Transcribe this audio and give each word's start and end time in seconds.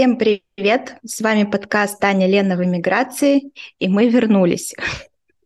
Всем 0.00 0.16
привет! 0.16 0.96
С 1.04 1.20
вами 1.20 1.44
подкаст 1.44 2.00
Таня 2.00 2.26
Лена 2.26 2.56
в 2.56 2.64
эмиграции, 2.64 3.52
и 3.78 3.86
мы 3.86 4.08
вернулись. 4.08 4.74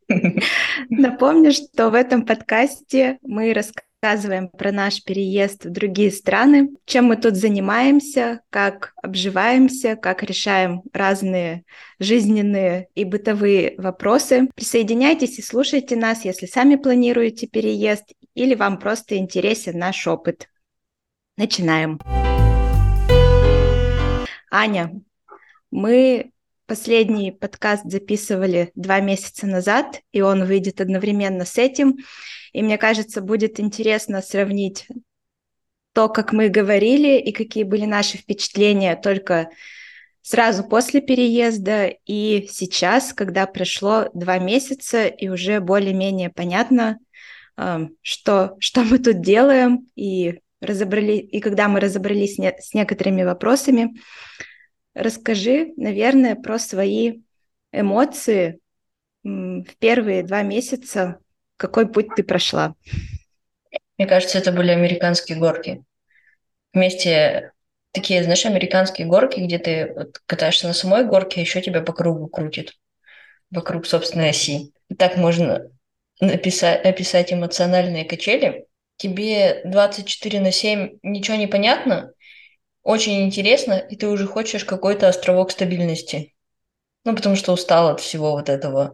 Напомню, 0.88 1.50
что 1.50 1.90
в 1.90 1.94
этом 1.94 2.24
подкасте 2.24 3.18
мы 3.22 3.52
рассказываем 3.52 4.48
про 4.48 4.70
наш 4.70 5.02
переезд 5.02 5.64
в 5.64 5.70
другие 5.72 6.12
страны, 6.12 6.68
чем 6.84 7.06
мы 7.06 7.16
тут 7.16 7.34
занимаемся, 7.34 8.42
как 8.50 8.92
обживаемся, 9.02 9.96
как 9.96 10.22
решаем 10.22 10.82
разные 10.92 11.64
жизненные 11.98 12.86
и 12.94 13.02
бытовые 13.02 13.74
вопросы. 13.76 14.48
Присоединяйтесь 14.54 15.40
и 15.40 15.42
слушайте 15.42 15.96
нас, 15.96 16.24
если 16.24 16.46
сами 16.46 16.76
планируете 16.76 17.48
переезд 17.48 18.12
или 18.36 18.54
вам 18.54 18.78
просто 18.78 19.16
интересен 19.16 19.80
наш 19.80 20.06
опыт. 20.06 20.48
Начинаем. 21.36 21.98
Начинаем. 22.04 22.33
Аня, 24.56 24.92
мы 25.72 26.30
последний 26.66 27.32
подкаст 27.32 27.90
записывали 27.90 28.70
два 28.76 29.00
месяца 29.00 29.48
назад, 29.48 30.00
и 30.12 30.20
он 30.20 30.44
выйдет 30.44 30.80
одновременно 30.80 31.44
с 31.44 31.58
этим. 31.58 31.96
И 32.52 32.62
мне 32.62 32.78
кажется, 32.78 33.20
будет 33.20 33.58
интересно 33.58 34.22
сравнить 34.22 34.86
то, 35.92 36.08
как 36.08 36.32
мы 36.32 36.50
говорили 36.50 37.18
и 37.18 37.32
какие 37.32 37.64
были 37.64 37.84
наши 37.84 38.16
впечатления 38.16 38.94
только 38.94 39.50
сразу 40.22 40.62
после 40.62 41.00
переезда 41.00 41.86
и 42.06 42.46
сейчас, 42.48 43.12
когда 43.12 43.48
прошло 43.48 44.08
два 44.14 44.38
месяца 44.38 45.08
и 45.08 45.30
уже 45.30 45.58
более-менее 45.58 46.30
понятно, 46.30 47.00
эм, 47.56 47.96
что, 48.02 48.54
что 48.60 48.84
мы 48.84 49.00
тут 49.00 49.20
делаем 49.20 49.88
и 49.96 50.42
разобрали, 50.64 51.16
и 51.16 51.40
когда 51.40 51.68
мы 51.68 51.80
разобрались 51.80 52.38
не, 52.38 52.52
с 52.58 52.74
некоторыми 52.74 53.22
вопросами, 53.22 53.94
расскажи, 54.94 55.72
наверное, 55.76 56.34
про 56.34 56.58
свои 56.58 57.20
эмоции 57.72 58.60
в 59.22 59.66
первые 59.78 60.22
два 60.22 60.42
месяца. 60.42 61.18
Какой 61.56 61.90
путь 61.90 62.08
ты 62.16 62.22
прошла? 62.22 62.74
Мне 63.96 64.06
кажется, 64.06 64.38
это 64.38 64.52
были 64.52 64.70
американские 64.70 65.38
горки. 65.38 65.84
Вместе 66.72 67.52
такие, 67.92 68.22
знаешь, 68.24 68.44
американские 68.44 69.06
горки, 69.06 69.40
где 69.40 69.58
ты 69.58 70.10
катаешься 70.26 70.66
на 70.66 70.72
самой 70.74 71.04
горке, 71.04 71.40
а 71.40 71.42
еще 71.42 71.62
тебя 71.62 71.80
по 71.80 71.92
кругу 71.92 72.26
крутит, 72.26 72.74
вокруг 73.50 73.86
собственной 73.86 74.30
оси. 74.30 74.72
И 74.88 74.94
так 74.94 75.16
можно 75.16 75.70
написать, 76.20 76.84
описать 76.84 77.32
эмоциональные 77.32 78.04
качели, 78.04 78.66
тебе 78.96 79.62
24 79.64 80.40
на 80.40 80.52
7 80.52 80.98
ничего 81.02 81.36
не 81.36 81.46
понятно, 81.46 82.12
очень 82.84 83.22
интересно, 83.24 83.72
и 83.72 83.96
ты 83.96 84.08
уже 84.08 84.26
хочешь 84.26 84.64
какой-то 84.64 85.08
островок 85.08 85.50
стабильности. 85.50 86.34
Ну, 87.04 87.16
потому 87.16 87.34
что 87.34 87.52
устал 87.52 87.88
от 87.88 88.00
всего 88.00 88.32
вот 88.32 88.50
этого 88.50 88.92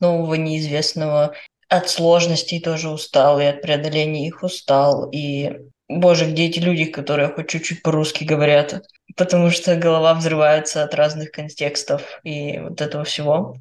нового, 0.00 0.34
неизвестного. 0.34 1.34
От 1.68 1.88
сложностей 1.88 2.60
тоже 2.60 2.90
устал, 2.90 3.40
и 3.40 3.44
от 3.44 3.62
преодоления 3.62 4.26
их 4.26 4.42
устал. 4.42 5.08
И, 5.10 5.52
боже, 5.88 6.28
где 6.28 6.46
эти 6.46 6.58
люди, 6.58 6.86
которые 6.86 7.28
хоть 7.28 7.48
чуть-чуть 7.48 7.82
по-русски 7.82 8.24
говорят? 8.24 8.82
Потому 9.16 9.50
что 9.50 9.76
голова 9.76 10.14
взрывается 10.14 10.82
от 10.82 10.94
разных 10.94 11.30
контекстов 11.30 12.20
и 12.24 12.58
вот 12.58 12.80
этого 12.80 13.04
всего. 13.04 13.56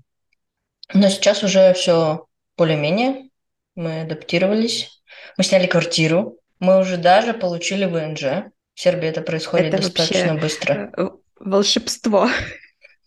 Но 0.94 1.10
сейчас 1.10 1.44
уже 1.44 1.74
все 1.74 2.26
более-менее. 2.58 3.30
Мы 3.76 4.02
адаптировались 4.02 4.99
мы 5.40 5.46
сняли 5.46 5.68
квартиру, 5.68 6.38
мы 6.60 6.82
уже 6.82 6.98
даже 6.98 7.34
получили 7.34 7.86
ВНЖ. 7.86 8.52
В 8.74 8.82
Сербии 8.82 9.08
это 9.08 9.22
происходит 9.22 9.74
это 9.74 9.84
достаточно 9.84 10.36
быстро. 10.36 10.92
Э, 10.98 11.10
волшебство. 11.40 12.30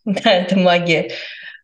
Да, 0.04 0.32
это 0.32 0.58
магия. 0.58 1.12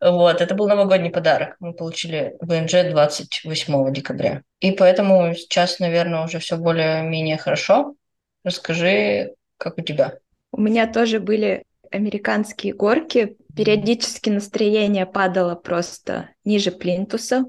Вот, 0.00 0.40
это 0.40 0.54
был 0.54 0.68
новогодний 0.68 1.10
подарок. 1.10 1.56
Мы 1.58 1.72
получили 1.72 2.36
ВНЖ 2.40 2.88
28 2.88 3.92
декабря. 3.92 4.42
И 4.60 4.70
поэтому 4.70 5.34
сейчас, 5.34 5.80
наверное, 5.80 6.24
уже 6.24 6.38
все 6.38 6.56
более-менее 6.56 7.36
хорошо. 7.36 7.96
Расскажи, 8.44 9.32
как 9.56 9.78
у 9.78 9.80
тебя? 9.80 10.18
У 10.52 10.60
меня 10.60 10.86
тоже 10.86 11.18
были 11.18 11.64
американские 11.90 12.74
горки. 12.74 13.36
Периодически 13.56 14.30
настроение 14.30 15.04
падало 15.04 15.56
просто 15.56 16.28
ниже 16.44 16.70
плинтуса. 16.70 17.46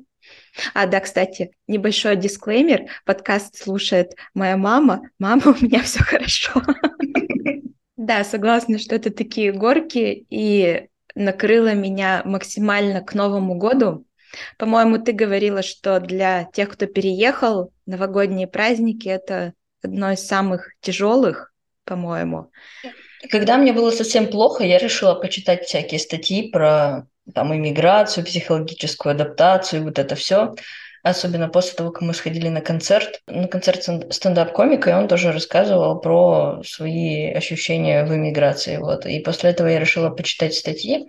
А, 0.73 0.87
да, 0.87 0.99
кстати, 0.99 1.51
небольшой 1.67 2.15
дисклеймер. 2.15 2.87
Подкаст 3.05 3.57
слушает 3.57 4.13
моя 4.33 4.57
мама. 4.57 5.09
Мама, 5.19 5.41
у 5.45 5.63
меня 5.63 5.81
все 5.83 6.03
хорошо. 6.03 6.61
Да, 7.97 8.23
согласна, 8.23 8.79
что 8.79 8.95
это 8.95 9.11
такие 9.11 9.51
горки, 9.51 10.25
и 10.29 10.87
накрыло 11.15 11.73
меня 11.73 12.21
максимально 12.25 13.01
к 13.01 13.13
Новому 13.13 13.55
году. 13.55 14.05
По-моему, 14.57 14.99
ты 14.99 15.11
говорила, 15.11 15.61
что 15.61 15.99
для 15.99 16.45
тех, 16.53 16.69
кто 16.69 16.85
переехал, 16.85 17.73
новогодние 17.85 18.47
праздники— 18.47 19.07
это 19.09 19.53
одно 19.83 20.11
из 20.11 20.25
самых 20.25 20.69
тяжелых, 20.81 21.53
по-моему. 21.83 22.51
Когда 23.29 23.57
мне 23.57 23.73
было 23.73 23.91
совсем 23.91 24.27
плохо, 24.27 24.63
я 24.63 24.77
решила 24.77 25.15
почитать 25.15 25.65
всякие 25.65 25.99
статьи 25.99 26.49
про 26.49 27.07
там 27.33 27.55
иммиграцию, 27.55 28.25
психологическую 28.25 29.11
адаптацию, 29.11 29.83
вот 29.83 29.99
это 29.99 30.15
все. 30.15 30.55
Особенно 31.01 31.47
после 31.47 31.75
того, 31.75 31.91
как 31.91 32.01
мы 32.01 32.13
сходили 32.13 32.49
на 32.49 32.59
концерт, 32.59 33.21
на 33.27 33.47
концерт 33.47 33.83
стендап-комика, 33.83 34.89
и 34.89 34.93
он 34.93 35.07
тоже 35.07 35.31
рассказывал 35.31 35.99
про 36.01 36.61
свои 36.65 37.31
ощущения 37.31 38.03
в 38.03 38.13
иммиграции. 38.13 38.77
Вот. 38.77 39.05
И 39.05 39.19
после 39.19 39.51
этого 39.51 39.67
я 39.67 39.79
решила 39.79 40.09
почитать 40.09 40.53
статьи. 40.53 41.07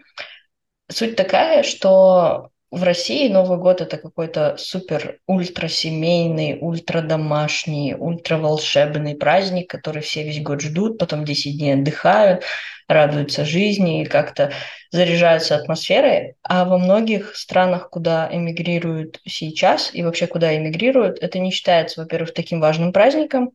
Суть 0.89 1.17
такая, 1.17 1.65
что 1.65 2.51
в 2.71 2.85
России 2.85 3.29
Новый 3.29 3.59
год 3.59 3.81
это 3.81 3.97
какой-то 3.97 4.57
супер 4.57 5.19
ультрасемейный, 5.27 6.59
ультрадомашний, 6.61 7.95
ультраволшебный 7.95 9.17
праздник, 9.17 9.69
который 9.69 10.03
все 10.03 10.23
весь 10.23 10.41
год 10.41 10.61
ждут, 10.61 10.99
потом 10.99 11.25
10 11.25 11.59
дней 11.59 11.75
отдыхают, 11.75 12.45
радуются 12.91 13.45
жизни 13.45 14.03
и 14.03 14.07
как-то 14.07 14.53
заряжаются 14.91 15.57
атмосферой. 15.57 16.35
А 16.43 16.65
во 16.65 16.77
многих 16.77 17.37
странах, 17.37 17.89
куда 17.91 18.29
эмигрируют 18.31 19.21
сейчас 19.27 19.95
и 19.95 20.03
вообще 20.03 20.27
куда 20.27 20.57
эмигрируют, 20.57 21.19
это 21.23 21.39
не 21.39 21.51
считается, 21.51 22.01
во-первых, 22.01 22.35
таким 22.35 22.61
важным 22.61 22.93
праздником. 22.93 23.53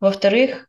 Во-вторых, 0.00 0.68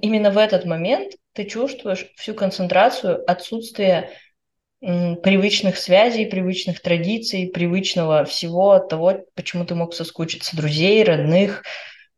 именно 0.00 0.30
в 0.30 0.38
этот 0.38 0.64
момент 0.64 1.14
ты 1.32 1.44
чувствуешь 1.44 2.06
всю 2.16 2.34
концентрацию 2.34 3.28
отсутствия 3.28 4.10
привычных 4.80 5.78
связей, 5.78 6.26
привычных 6.26 6.80
традиций, 6.80 7.50
привычного 7.52 8.24
всего 8.24 8.78
того, 8.78 9.24
почему 9.34 9.64
ты 9.64 9.74
мог 9.74 9.94
соскучиться, 9.94 10.56
друзей, 10.56 11.02
родных, 11.02 11.64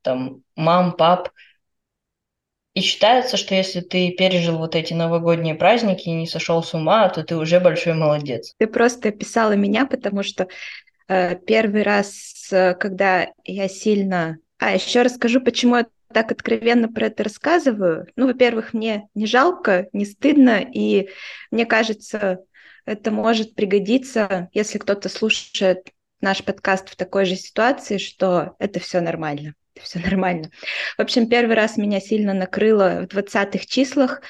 там, 0.03 0.43
мам, 0.57 0.97
пап. 0.97 1.31
И 2.77 2.83
считается, 2.83 3.39
что 3.39 3.55
если 3.55 3.81
ты 3.81 4.11
пережил 4.11 4.59
вот 4.59 4.75
эти 4.75 4.93
новогодние 4.93 5.55
праздники 5.55 6.11
и 6.11 6.13
не 6.13 6.27
сошел 6.27 6.63
с 6.63 6.75
ума, 6.75 7.09
то 7.09 7.25
ты 7.25 7.35
уже 7.35 7.59
большой 7.59 7.95
молодец. 7.95 8.53
Ты 8.59 8.67
просто 8.67 9.09
описала 9.09 9.53
меня, 9.53 9.87
потому 9.87 10.23
что 10.23 10.47
э, 11.09 11.37
первый 11.37 11.83
раз, 11.83 12.49
э, 12.53 12.75
когда 12.75 13.29
я 13.45 13.69
сильно... 13.69 14.37
А, 14.59 14.75
еще 14.75 15.01
расскажу, 15.01 15.41
почему 15.41 15.77
я 15.77 15.87
так 16.13 16.31
откровенно 16.31 16.93
про 16.93 17.07
это 17.07 17.25
рассказываю. 17.25 18.09
Ну, 18.15 18.27
во-первых, 18.27 18.75
мне 18.75 19.09
не 19.15 19.25
жалко, 19.25 19.89
не 19.95 20.05
стыдно, 20.05 20.61
и 20.61 21.09
мне 21.51 21.65
кажется, 21.65 22.41
это 22.85 23.11
может 23.11 23.55
пригодиться, 23.55 24.51
если 24.53 24.77
кто-то 24.77 25.09
слушает 25.09 25.93
наш 26.21 26.45
подкаст 26.45 26.91
в 26.91 26.97
такой 26.97 27.25
же 27.25 27.37
ситуации, 27.37 27.97
что 27.97 28.55
это 28.59 28.81
все 28.81 29.01
нормально. 29.01 29.55
Все 29.83 29.99
нормально. 29.99 30.51
В 30.97 31.03
общем, 31.03 31.29
первый 31.29 31.57
раз 31.57 31.77
меня 31.77 32.01
сильно 32.01 32.35
накрыло 32.35 33.07
в 33.11 33.15
20-х 33.15 33.65
числах. 33.67 34.23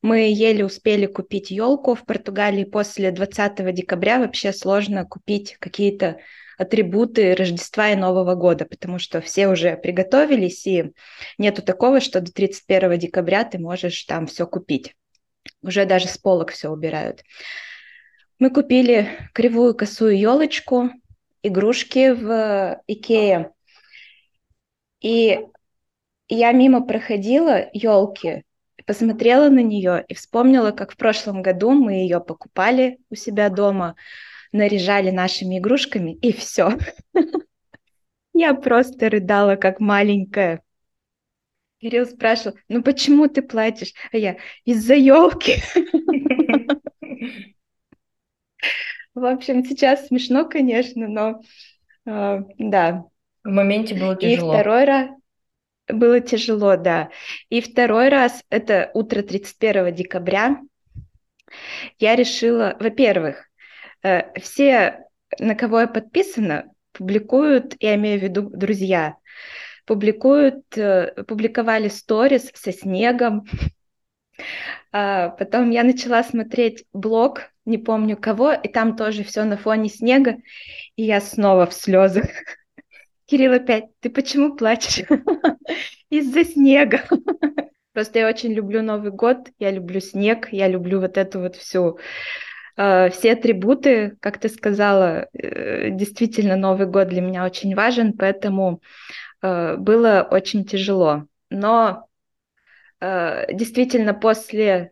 Мы 0.00 0.30
еле 0.30 0.64
успели 0.64 1.06
купить 1.06 1.50
елку 1.50 1.94
в 1.94 2.04
Португалии 2.04 2.64
после 2.64 3.10
20 3.10 3.74
декабря. 3.74 4.18
Вообще 4.18 4.52
сложно 4.52 5.04
купить 5.04 5.56
какие-то 5.58 6.18
атрибуты 6.56 7.34
Рождества 7.34 7.90
и 7.90 7.96
Нового 7.96 8.34
года, 8.34 8.64
потому 8.64 8.98
что 8.98 9.20
все 9.20 9.48
уже 9.48 9.76
приготовились, 9.76 10.66
и 10.66 10.92
нету 11.38 11.62
такого, 11.62 12.00
что 12.00 12.20
до 12.20 12.32
31 12.32 12.98
декабря 12.98 13.44
ты 13.44 13.58
можешь 13.58 14.02
там 14.04 14.26
все 14.26 14.46
купить. 14.46 14.94
Уже 15.62 15.86
даже 15.86 16.08
с 16.08 16.18
полок 16.18 16.50
все 16.50 16.68
убирают. 16.68 17.22
Мы 18.38 18.50
купили 18.50 19.08
кривую 19.34 19.74
косую 19.74 20.18
елочку, 20.18 20.90
игрушки 21.42 22.10
в 22.12 22.80
Икее. 22.86 23.52
И 25.00 25.40
я 26.28 26.52
мимо 26.52 26.84
проходила 26.84 27.68
елки, 27.72 28.44
посмотрела 28.86 29.48
на 29.48 29.60
нее 29.62 30.04
и 30.08 30.14
вспомнила, 30.14 30.72
как 30.72 30.92
в 30.92 30.96
прошлом 30.96 31.42
году 31.42 31.72
мы 31.72 31.92
ее 31.94 32.20
покупали 32.20 32.98
у 33.10 33.14
себя 33.14 33.48
дома, 33.50 33.96
наряжали 34.52 35.10
нашими 35.10 35.58
игрушками, 35.58 36.12
и 36.12 36.32
все. 36.32 36.72
Я 38.32 38.54
просто 38.54 39.10
рыдала, 39.10 39.56
как 39.56 39.80
маленькая. 39.80 40.62
Кирилл 41.80 42.06
спрашивал, 42.06 42.56
ну 42.68 42.82
почему 42.82 43.28
ты 43.28 43.42
плачешь? 43.42 43.92
А 44.12 44.16
я, 44.16 44.36
из-за 44.64 44.94
елки. 44.94 45.56
В 49.14 49.24
общем, 49.24 49.64
сейчас 49.64 50.06
смешно, 50.06 50.48
конечно, 50.48 51.08
но 51.08 51.40
э, 52.06 52.42
да. 52.58 53.04
В 53.48 53.50
моменте 53.50 53.94
было 53.94 54.14
тяжело. 54.14 54.52
И 54.52 54.56
второй 54.56 54.84
раз 54.84 55.08
было 55.88 56.20
тяжело, 56.20 56.76
да. 56.76 57.08
И 57.48 57.62
второй 57.62 58.10
раз, 58.10 58.44
это 58.50 58.90
утро 58.92 59.22
31 59.22 59.94
декабря, 59.94 60.60
я 61.98 62.14
решила, 62.14 62.76
во-первых, 62.78 63.48
э, 64.02 64.38
все, 64.38 65.06
на 65.38 65.54
кого 65.54 65.80
я 65.80 65.86
подписана, 65.86 66.70
публикуют, 66.92 67.74
я 67.80 67.94
имею 67.94 68.20
в 68.20 68.22
виду 68.22 68.50
друзья, 68.50 69.16
публикуют, 69.86 70.76
э, 70.76 71.14
публиковали 71.26 71.88
сторис 71.88 72.50
со 72.54 72.70
снегом. 72.70 73.46
А 74.90 75.30
потом 75.30 75.70
я 75.70 75.84
начала 75.84 76.22
смотреть 76.22 76.84
блог, 76.94 77.42
не 77.66 77.76
помню 77.76 78.16
кого, 78.16 78.52
и 78.52 78.68
там 78.68 78.96
тоже 78.96 79.22
все 79.22 79.44
на 79.44 79.58
фоне 79.58 79.90
снега, 79.90 80.36
и 80.96 81.02
я 81.02 81.20
снова 81.20 81.66
в 81.66 81.74
слезах. 81.74 82.26
Кирилл 83.28 83.52
опять, 83.52 83.90
ты 84.00 84.08
почему 84.08 84.56
плачешь? 84.56 85.06
Из-за 86.10 86.44
снега. 86.44 87.02
Просто 87.92 88.20
я 88.20 88.28
очень 88.28 88.54
люблю 88.54 88.80
Новый 88.80 89.10
год, 89.10 89.50
я 89.58 89.70
люблю 89.70 90.00
снег, 90.00 90.48
я 90.50 90.66
люблю 90.66 90.98
вот 90.98 91.18
эту 91.18 91.40
вот 91.40 91.54
всю 91.54 91.98
э, 92.78 93.10
все 93.10 93.32
атрибуты, 93.32 94.16
как 94.20 94.38
ты 94.38 94.48
сказала, 94.48 95.28
э, 95.34 95.90
действительно 95.90 96.56
Новый 96.56 96.86
год 96.86 97.08
для 97.08 97.20
меня 97.20 97.44
очень 97.44 97.74
важен, 97.74 98.14
поэтому 98.14 98.80
э, 99.42 99.76
было 99.76 100.26
очень 100.30 100.64
тяжело. 100.64 101.26
Но 101.50 102.04
действительно 103.00 104.12
после 104.12 104.90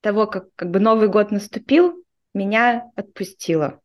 того, 0.00 0.26
как, 0.26 0.46
как 0.56 0.70
бы 0.70 0.80
Новый 0.80 1.08
год 1.08 1.30
наступил, 1.30 2.02
меня 2.32 2.90
отпустило. 2.96 3.80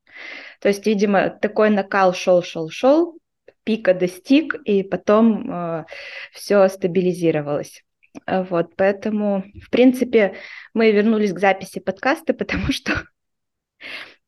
То 0.61 0.69
есть, 0.69 0.85
видимо, 0.85 1.29
такой 1.29 1.71
накал 1.71 2.13
шел, 2.13 2.41
шел, 2.41 2.69
шел, 2.69 3.17
пика 3.63 3.93
достиг, 3.93 4.55
и 4.65 4.83
потом 4.83 5.51
э, 5.51 5.85
все 6.33 6.67
стабилизировалось. 6.67 7.83
Вот, 8.27 8.75
поэтому, 8.75 9.45
в 9.63 9.69
принципе, 9.69 10.35
мы 10.73 10.91
вернулись 10.91 11.33
к 11.33 11.39
записи 11.39 11.79
подкаста, 11.79 12.33
потому 12.33 12.71
что 12.71 13.03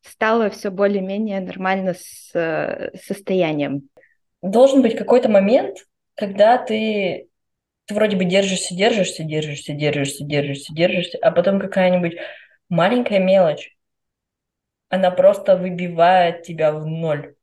стало 0.01 0.49
все 0.49 0.69
более-менее 0.69 1.39
нормально 1.39 1.93
с 1.93 2.31
э, 2.33 2.91
состоянием. 2.97 3.89
Должен 4.41 4.81
быть 4.81 4.97
какой-то 4.97 5.29
момент, 5.29 5.77
когда 6.15 6.57
ты, 6.57 7.29
ты 7.85 7.93
вроде 7.93 8.17
бы 8.17 8.25
держишься, 8.25 8.75
держишься, 8.75 9.23
держишься, 9.23 9.73
держишься, 9.73 10.23
держишься, 10.25 10.73
держишься, 10.73 11.17
а 11.21 11.31
потом 11.31 11.59
какая-нибудь 11.59 12.17
маленькая 12.69 13.19
мелочь, 13.19 13.75
она 14.89 15.11
просто 15.11 15.57
выбивает 15.57 16.43
тебя 16.43 16.71
в 16.71 16.85
ноль. 16.85 17.35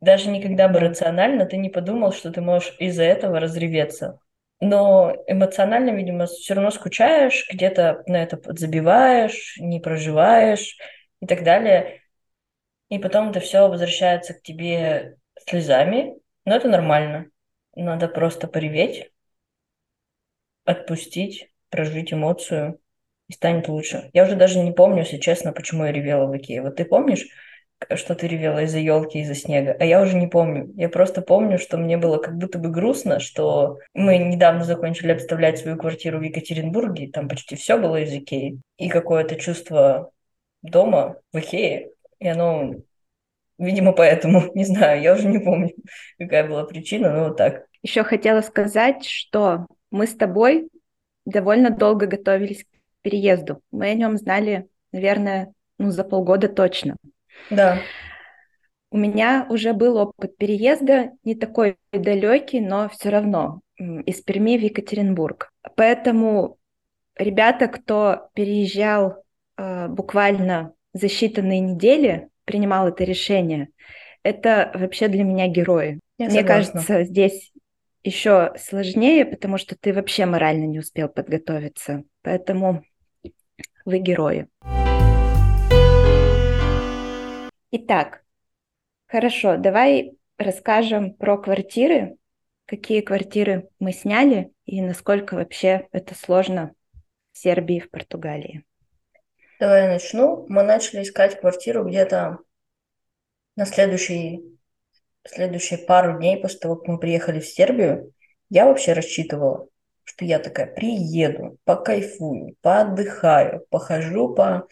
Даже 0.00 0.30
никогда 0.30 0.68
бы 0.68 0.78
рационально 0.78 1.46
ты 1.46 1.56
не 1.56 1.70
подумал, 1.70 2.12
что 2.12 2.30
ты 2.30 2.40
можешь 2.40 2.74
из-за 2.78 3.04
этого 3.04 3.40
разреветься 3.40 4.18
но 4.60 5.14
эмоционально, 5.26 5.90
видимо, 5.90 6.26
все 6.26 6.54
равно 6.54 6.70
скучаешь, 6.70 7.46
где-то 7.50 8.02
на 8.06 8.22
это 8.22 8.40
забиваешь, 8.54 9.56
не 9.58 9.80
проживаешь 9.80 10.76
и 11.20 11.26
так 11.26 11.44
далее. 11.44 12.02
И 12.88 12.98
потом 12.98 13.30
это 13.30 13.40
все 13.40 13.68
возвращается 13.68 14.34
к 14.34 14.42
тебе 14.42 15.16
слезами, 15.46 16.14
но 16.44 16.56
это 16.56 16.68
нормально. 16.68 17.26
Надо 17.76 18.08
просто 18.08 18.48
пореветь, 18.48 19.12
отпустить, 20.64 21.52
прожить 21.70 22.12
эмоцию, 22.12 22.80
и 23.28 23.34
станет 23.34 23.68
лучше. 23.68 24.10
Я 24.14 24.24
уже 24.24 24.36
даже 24.36 24.58
не 24.58 24.72
помню, 24.72 25.00
если 25.00 25.18
честно, 25.18 25.52
почему 25.52 25.84
я 25.84 25.92
ревела 25.92 26.26
в 26.26 26.36
Икее. 26.36 26.62
Вот 26.62 26.76
ты 26.76 26.86
помнишь? 26.86 27.26
Что 27.94 28.14
ты 28.14 28.26
ревела 28.26 28.62
из-за 28.62 28.78
елки, 28.78 29.20
из-за 29.20 29.34
снега. 29.34 29.76
А 29.78 29.84
я 29.84 30.02
уже 30.02 30.16
не 30.16 30.26
помню. 30.26 30.72
Я 30.74 30.88
просто 30.88 31.22
помню, 31.22 31.58
что 31.58 31.76
мне 31.76 31.96
было 31.96 32.18
как 32.18 32.36
будто 32.36 32.58
бы 32.58 32.70
грустно, 32.70 33.20
что 33.20 33.78
мы 33.94 34.18
недавно 34.18 34.64
закончили 34.64 35.12
обставлять 35.12 35.58
свою 35.58 35.76
квартиру 35.76 36.18
в 36.18 36.22
Екатеринбурге, 36.22 37.10
там 37.10 37.28
почти 37.28 37.56
все 37.56 37.78
было 37.78 38.00
из 38.00 38.12
Икеи. 38.12 38.60
И 38.76 38.88
какое-то 38.88 39.36
чувство 39.36 40.10
дома 40.62 41.16
в 41.32 41.38
Икее, 41.38 41.90
и 42.18 42.28
оно, 42.28 42.74
видимо, 43.58 43.92
поэтому, 43.92 44.42
не 44.54 44.64
знаю, 44.64 45.00
я 45.00 45.14
уже 45.14 45.28
не 45.28 45.38
помню, 45.38 45.74
какая 46.18 46.46
была 46.48 46.64
причина, 46.64 47.12
но 47.12 47.28
вот 47.28 47.36
так. 47.36 47.66
Еще 47.82 48.02
хотела 48.02 48.40
сказать, 48.40 49.04
что 49.04 49.66
мы 49.90 50.06
с 50.06 50.14
тобой 50.14 50.68
довольно 51.24 51.70
долго 51.70 52.06
готовились 52.06 52.64
к 52.64 52.66
переезду. 53.02 53.60
Мы 53.70 53.90
о 53.90 53.94
нем 53.94 54.16
знали, 54.16 54.68
наверное, 54.92 55.52
ну, 55.78 55.90
за 55.90 56.02
полгода 56.02 56.48
точно. 56.48 56.96
Да. 57.50 57.78
У 58.90 58.96
меня 58.96 59.46
уже 59.50 59.74
был 59.74 59.96
опыт 59.96 60.36
переезда, 60.36 61.10
не 61.22 61.34
такой 61.34 61.76
далекий, 61.92 62.60
но 62.60 62.88
все 62.88 63.10
равно 63.10 63.60
из 63.78 64.20
Перми 64.22 64.56
в 64.56 64.62
Екатеринбург. 64.62 65.52
Поэтому 65.76 66.56
ребята, 67.16 67.68
кто 67.68 68.30
переезжал 68.34 69.22
э, 69.56 69.88
буквально 69.88 70.72
за 70.94 71.06
считанные 71.06 71.60
недели, 71.60 72.28
принимал 72.44 72.88
это 72.88 73.04
решение, 73.04 73.68
это 74.22 74.70
вообще 74.74 75.08
для 75.08 75.22
меня 75.22 75.48
герои. 75.48 76.00
Я 76.18 76.26
Мне 76.26 76.40
согласна. 76.40 76.72
кажется, 76.72 77.04
здесь 77.04 77.52
еще 78.02 78.52
сложнее, 78.58 79.24
потому 79.26 79.58
что 79.58 79.76
ты 79.78 79.92
вообще 79.92 80.26
морально 80.26 80.64
не 80.64 80.78
успел 80.78 81.08
подготовиться. 81.08 82.04
Поэтому 82.22 82.82
вы 83.84 83.98
герои. 83.98 84.48
Итак, 87.70 88.22
хорошо, 89.08 89.58
давай 89.58 90.16
расскажем 90.38 91.12
про 91.12 91.36
квартиры, 91.36 92.16
какие 92.64 93.02
квартиры 93.02 93.68
мы 93.78 93.92
сняли 93.92 94.52
и 94.64 94.80
насколько 94.80 95.34
вообще 95.34 95.86
это 95.92 96.14
сложно 96.14 96.72
в 97.32 97.38
Сербии 97.38 97.80
в 97.80 97.90
Португалии. 97.90 98.64
Давай 99.60 99.82
я 99.82 99.88
начну. 99.88 100.46
Мы 100.48 100.62
начали 100.62 101.02
искать 101.02 101.38
квартиру 101.38 101.84
где-то 101.84 102.38
на 103.54 103.66
следующий, 103.66 104.58
следующие 105.26 105.78
пару 105.78 106.16
дней 106.16 106.40
после 106.40 106.60
того, 106.60 106.76
как 106.76 106.88
мы 106.88 106.98
приехали 106.98 107.40
в 107.40 107.46
Сербию. 107.46 108.14
Я 108.48 108.64
вообще 108.64 108.94
рассчитывала, 108.94 109.68
что 110.04 110.24
я 110.24 110.38
такая 110.38 110.72
приеду, 110.72 111.58
покайфую, 111.64 112.56
поотдыхаю, 112.62 113.66
похожу 113.68 114.34
по 114.34 114.66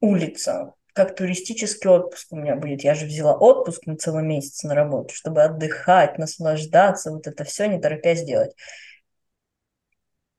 улицам, 0.00 0.74
как 0.92 1.14
туристический 1.14 1.90
отпуск 1.90 2.28
у 2.30 2.36
меня 2.36 2.56
будет. 2.56 2.82
Я 2.82 2.94
же 2.94 3.06
взяла 3.06 3.34
отпуск 3.36 3.86
на 3.86 3.96
целый 3.96 4.22
месяц 4.22 4.62
на 4.62 4.74
работу, 4.74 5.14
чтобы 5.14 5.42
отдыхать, 5.42 6.18
наслаждаться, 6.18 7.10
вот 7.10 7.26
это 7.26 7.44
все 7.44 7.66
не 7.66 7.80
торопясь 7.80 8.24
делать. 8.24 8.54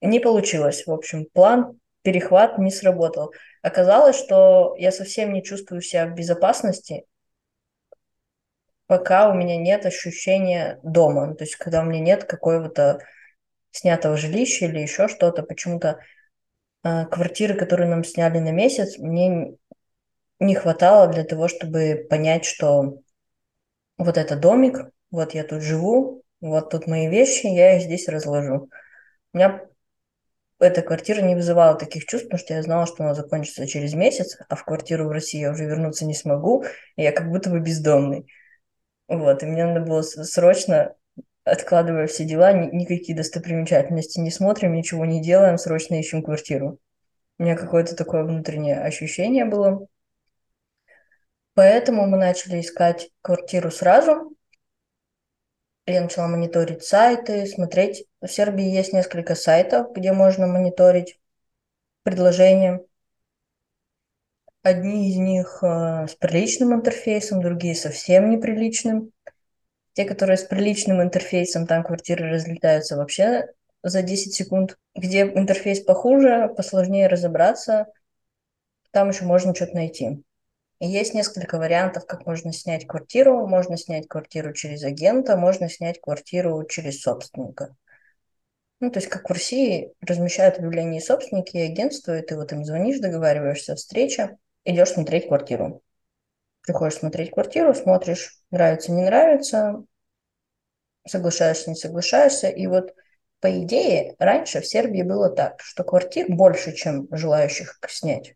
Не 0.02 0.20
получилось. 0.20 0.86
В 0.86 0.92
общем, 0.92 1.26
план 1.34 1.80
перехват 2.04 2.58
не 2.60 2.72
сработал. 2.72 3.34
Оказалось, 3.62 4.18
что 4.18 4.76
я 4.78 4.92
совсем 4.92 5.34
не 5.34 5.44
чувствую 5.44 5.82
себя 5.82 6.06
в 6.06 6.14
безопасности, 6.14 7.06
пока 8.86 9.30
у 9.30 9.34
меня 9.34 9.58
нет 9.58 9.86
ощущения 9.86 10.80
дома. 10.84 11.28
Ну, 11.28 11.36
то 11.36 11.46
есть, 11.46 11.56
когда 11.56 11.82
у 11.82 11.86
меня 11.86 12.00
нет 12.00 12.26
какого-то 12.26 13.00
снятого 13.72 14.18
жилища 14.18 14.66
или 14.66 14.80
еще 14.80 15.08
что-то, 15.08 15.42
почему-то 15.42 16.00
э, 16.84 17.06
квартиры, 17.06 17.56
которые 17.56 17.90
нам 17.90 18.04
сняли 18.04 18.40
на 18.40 18.52
месяц, 18.52 19.00
мне 19.00 19.56
не 20.40 20.56
хватало 20.56 21.08
для 21.08 21.24
того, 21.24 21.48
чтобы 21.48 22.06
понять, 22.10 22.46
что 22.46 23.00
вот 23.98 24.18
это 24.18 24.36
домик, 24.36 24.92
вот 25.12 25.34
я 25.34 25.44
тут 25.44 25.62
живу, 25.62 26.24
вот 26.42 26.70
тут 26.70 26.88
мои 26.88 27.08
вещи, 27.08 27.48
я 27.48 27.78
их 27.78 27.84
здесь 27.84 28.08
разложу. 28.08 28.70
У 29.34 29.38
меня 29.38 29.62
эта 30.60 30.82
квартира 30.82 31.22
не 31.22 31.36
вызывала 31.36 31.78
таких 31.78 32.06
чувств, 32.06 32.28
потому 32.28 32.40
что 32.40 32.54
я 32.54 32.64
знала, 32.64 32.86
что 32.86 33.04
она 33.04 33.14
закончится 33.14 33.68
через 33.68 33.94
месяц, 33.94 34.38
а 34.48 34.56
в 34.56 34.64
квартиру 34.64 35.08
в 35.08 35.12
России 35.12 35.42
я 35.42 35.52
уже 35.52 35.66
вернуться 35.66 36.06
не 36.06 36.14
смогу, 36.14 36.64
и 36.96 37.04
я 37.04 37.12
как 37.12 37.30
будто 37.30 37.50
бы 37.50 37.60
бездомный. 37.60 38.28
Вот, 39.08 39.44
и 39.44 39.46
мне 39.46 39.66
надо 39.66 39.82
было 39.86 40.02
срочно, 40.02 40.96
откладывая 41.44 42.08
все 42.08 42.24
дела, 42.24 42.54
ни, 42.54 42.74
никакие 42.76 43.16
достопримечательности 43.18 44.20
не 44.20 44.32
смотрим, 44.32 44.74
ничего 44.74 45.06
не 45.06 45.22
делаем, 45.22 45.58
срочно 45.58 45.96
ищем 46.00 46.24
квартиру. 46.24 46.80
У 47.38 47.44
меня 47.44 47.56
какое-то 47.56 47.96
такое 47.96 48.24
внутреннее 48.24 48.80
ощущение 48.82 49.46
было. 49.46 49.88
Поэтому 51.56 52.08
мы 52.08 52.18
начали 52.18 52.60
искать 52.62 53.10
квартиру 53.22 53.70
сразу. 53.70 54.36
Я 55.86 56.02
начала 56.02 56.28
мониторить 56.28 56.84
сайты, 56.84 57.46
смотреть. 57.46 58.06
В 58.22 58.28
Сербии 58.28 58.66
есть 58.66 58.94
несколько 58.94 59.36
сайтов, 59.36 59.92
где 59.94 60.14
можно 60.14 60.48
мониторить 60.48 61.20
предложения. 62.04 62.82
Одни 64.64 65.10
из 65.10 65.18
них 65.18 65.60
э, 65.62 66.08
с 66.08 66.16
приличным 66.16 66.74
интерфейсом, 66.74 67.42
другие 67.42 67.76
совсем 67.76 68.30
неприличным. 68.30 69.12
Те, 69.92 70.06
которые 70.06 70.38
с 70.38 70.44
приличным 70.44 71.02
интерфейсом, 71.02 71.68
там 71.68 71.84
квартиры 71.84 72.30
разлетаются 72.30 72.96
вообще 72.96 73.48
за 73.84 74.02
10 74.02 74.34
секунд. 74.34 74.78
Где 74.96 75.24
интерфейс 75.24 75.82
похуже, 75.82 76.52
посложнее 76.56 77.08
разобраться, 77.08 77.88
там 78.92 79.10
еще 79.10 79.26
можно 79.26 79.54
что-то 79.54 79.76
найти. 79.76 80.24
И 80.84 80.86
есть 80.86 81.14
несколько 81.14 81.60
вариантов, 81.60 82.06
как 82.06 82.26
можно 82.26 82.52
снять 82.52 82.86
квартиру. 82.86 83.48
Можно 83.48 83.78
снять 83.78 84.10
квартиру 84.10 84.52
через 84.52 84.84
агента, 84.84 85.38
можно 85.38 85.70
снять 85.70 86.02
квартиру 86.02 86.62
через 86.66 87.02
собственника. 87.02 87.74
Ну, 88.82 88.92
то 88.92 89.00
есть, 89.00 89.08
как 89.08 89.30
в 89.30 89.32
России 89.32 89.94
размещают 90.02 90.58
объявление 90.58 91.00
собственники, 91.00 91.56
и 91.56 91.72
агентство, 91.72 92.20
и 92.20 92.22
ты 92.22 92.36
вот 92.36 92.52
им 92.52 92.66
звонишь, 92.66 93.00
договариваешься 93.00 93.72
о 93.72 93.76
встрече, 93.78 94.38
идешь 94.66 94.90
смотреть 94.90 95.30
квартиру. 95.30 95.82
Приходишь 96.64 96.98
смотреть 97.00 97.32
квартиру, 97.32 97.74
смотришь, 97.74 98.42
нравится, 98.52 98.92
не 98.92 99.04
нравится, 99.04 99.86
соглашаешься, 101.08 101.70
не 101.70 101.78
соглашаешься. 101.78 102.50
И 102.50 102.68
вот 102.68 102.94
по 103.40 103.58
идее, 103.64 104.18
раньше 104.20 104.60
в 104.60 104.68
Сербии 104.68 105.04
было 105.04 105.30
так, 105.30 105.62
что 105.62 105.86
квартир 105.86 106.26
больше, 106.28 106.74
чем 106.74 107.08
желающих 107.10 107.80
снять. 107.88 108.36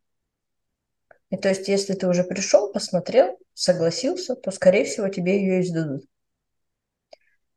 И 1.29 1.38
то 1.38 1.50
есть, 1.50 1.67
если 1.67 1.93
ты 1.93 2.07
уже 2.07 2.24
пришел, 2.24 2.72
посмотрел, 2.72 3.38
согласился, 3.53 4.36
то, 4.36 4.51
скорее 4.51 4.86
всего, 4.86 5.10
тебе 5.10 5.39
ее 5.39 5.62
издадут. 5.62 6.05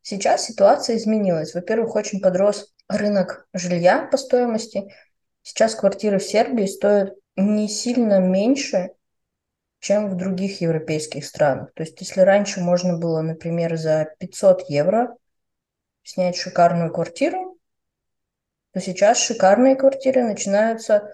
Сейчас 0.03 0.47
ситуация 0.47 0.97
изменилась. 0.97 1.55
Во-первых, 1.55 1.95
очень 1.95 2.21
подрос 2.21 2.73
рынок 2.89 3.47
жилья 3.53 4.09
по 4.11 4.17
стоимости. 4.17 4.93
Сейчас 5.43 5.75
квартиры 5.75 6.19
в 6.19 6.25
Сербии 6.25 6.67
стоят 6.67 7.15
не 7.37 7.69
сильно 7.69 8.19
меньше, 8.19 8.91
чем 9.79 10.11
в 10.11 10.17
других 10.17 10.61
европейских 10.61 11.25
странах. 11.25 11.73
То 11.75 11.83
есть, 11.83 12.01
если 12.01 12.21
раньше 12.21 12.61
можно 12.61 12.99
было, 12.99 13.23
например, 13.23 13.77
за 13.77 14.09
500 14.19 14.69
евро 14.69 15.17
снять 16.03 16.37
шикарную 16.37 16.93
квартиру, 16.93 17.59
то 18.73 18.81
сейчас 18.81 19.19
шикарные 19.19 19.77
квартиры 19.77 20.23
начинаются 20.25 21.11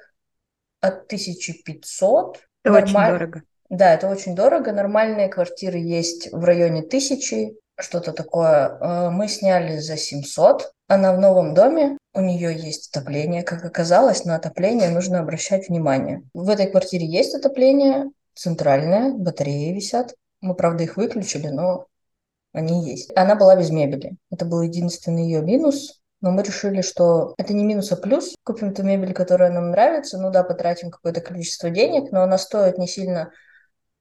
от 0.81 1.05
1500. 1.07 2.46
Это 2.67 2.81
Нормаль... 2.81 3.13
очень 3.13 3.19
дорого. 3.19 3.43
Да, 3.69 3.95
это 3.95 4.09
очень 4.09 4.35
дорого. 4.35 4.73
Нормальные 4.73 5.29
квартиры 5.29 5.79
есть 5.79 6.33
в 6.33 6.45
районе 6.45 6.81
1000, 6.81 7.53
что-то 7.79 8.13
такое. 8.13 8.79
Э, 8.81 9.11
мы 9.11 9.29
сняли 9.29 9.79
за 9.79 9.97
700. 9.97 10.73
Она 10.89 11.15
в 11.15 11.21
новом 11.21 11.55
доме, 11.55 11.99
у 12.15 12.21
нее 12.21 12.57
есть 12.57 12.95
отопление. 12.95 13.43
Как 13.43 13.65
оказалось, 13.65 14.25
на 14.25 14.37
отопление 14.37 14.91
нужно 14.91 15.21
обращать 15.21 15.69
внимание. 15.69 16.23
В 16.33 16.49
этой 16.49 16.69
квартире 16.69 17.07
есть 17.07 17.35
отопление, 17.35 18.11
центральное, 18.35 19.13
батареи 19.13 19.73
висят. 19.73 20.15
Мы, 20.41 20.55
правда, 20.55 20.85
их 20.85 20.97
выключили, 20.97 21.49
но 21.49 21.87
они 22.53 22.89
есть. 22.89 23.11
Она 23.17 23.35
была 23.35 23.57
без 23.57 23.71
мебели. 23.71 24.17
Это 24.31 24.45
был 24.45 24.63
единственный 24.63 25.25
ее 25.25 25.43
минус. 25.43 26.01
Но 26.27 26.33
мы 26.33 26.43
решили, 26.43 26.81
что 26.81 27.37
это 27.39 27.55
не 27.55 27.63
минус, 27.63 27.93
а 27.93 27.97
плюс. 27.97 28.35
Купим 28.43 28.75
ту 28.75 28.83
мебель, 28.83 29.15
которая 29.15 29.49
нам 29.49 29.71
нравится. 29.71 30.19
Ну 30.19 30.33
да, 30.33 30.43
потратим 30.43 30.91
какое-то 30.91 31.21
количество 31.21 31.71
денег, 31.71 32.11
но 32.11 32.23
она 32.23 32.37
стоит 32.37 32.79
не 32.79 32.89
сильно 32.89 33.31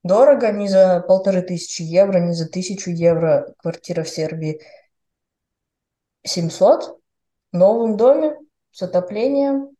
дорого, 0.02 0.50
не 0.50 0.66
за 0.66 1.04
полторы 1.06 1.42
тысячи 1.42 1.82
евро, 1.82 2.18
не 2.18 2.32
за 2.32 2.48
тысячу 2.48 2.90
евро. 2.90 3.54
Квартира 3.58 4.02
в 4.02 4.08
Сербии 4.08 4.60
700 6.24 6.98
в 7.52 7.56
новом 7.56 7.96
доме 7.96 8.36
с 8.72 8.82
отоплением, 8.82 9.76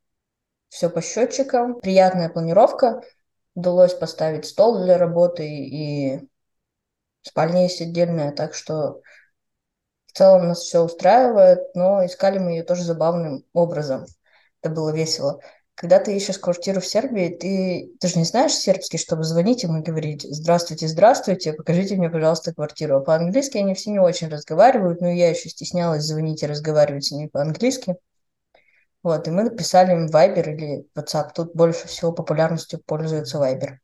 все 0.68 0.88
по 0.88 1.02
счетчикам, 1.02 1.80
приятная 1.80 2.28
планировка. 2.28 3.02
Удалось 3.56 3.94
поставить 3.94 4.46
стол 4.46 4.84
для 4.84 4.98
работы 4.98 5.48
и 5.48 6.20
спальня 7.22 7.64
есть 7.64 7.80
отдельная, 7.80 8.30
так 8.30 8.54
что 8.54 9.00
в 10.16 10.18
целом 10.18 10.48
нас 10.48 10.60
все 10.60 10.80
устраивает, 10.80 11.74
но 11.74 12.02
искали 12.06 12.38
мы 12.38 12.52
ее 12.52 12.62
тоже 12.62 12.84
забавным 12.84 13.44
образом. 13.52 14.06
Это 14.62 14.72
было 14.72 14.88
весело. 14.88 15.40
Когда 15.74 15.98
ты 15.98 16.16
ищешь 16.16 16.38
квартиру 16.38 16.80
в 16.80 16.86
Сербии, 16.86 17.36
ты, 17.38 17.92
ты 18.00 18.08
же 18.08 18.18
не 18.18 18.24
знаешь 18.24 18.54
сербский, 18.54 18.96
чтобы 18.96 19.24
звонить 19.24 19.62
им 19.62 19.76
и 19.76 19.82
говорить 19.82 20.22
«Здравствуйте, 20.22 20.88
здравствуйте, 20.88 21.52
покажите 21.52 21.96
мне, 21.96 22.08
пожалуйста, 22.08 22.54
квартиру». 22.54 22.96
А 22.96 23.00
по-английски 23.00 23.58
они 23.58 23.74
все 23.74 23.90
не 23.90 23.98
очень 23.98 24.28
разговаривают, 24.28 25.02
но 25.02 25.10
я 25.10 25.28
еще 25.28 25.50
стеснялась 25.50 26.04
звонить 26.04 26.42
и 26.42 26.46
разговаривать 26.46 27.04
с 27.04 27.10
ними 27.10 27.26
по-английски. 27.26 27.96
Вот, 29.02 29.28
и 29.28 29.30
мы 29.30 29.42
написали 29.42 29.92
им 29.92 30.06
Viber 30.06 30.50
или 30.50 30.86
WhatsApp. 30.96 31.32
Тут 31.34 31.54
больше 31.54 31.88
всего 31.88 32.12
популярностью 32.12 32.80
пользуется 32.86 33.36
Viber. 33.36 33.80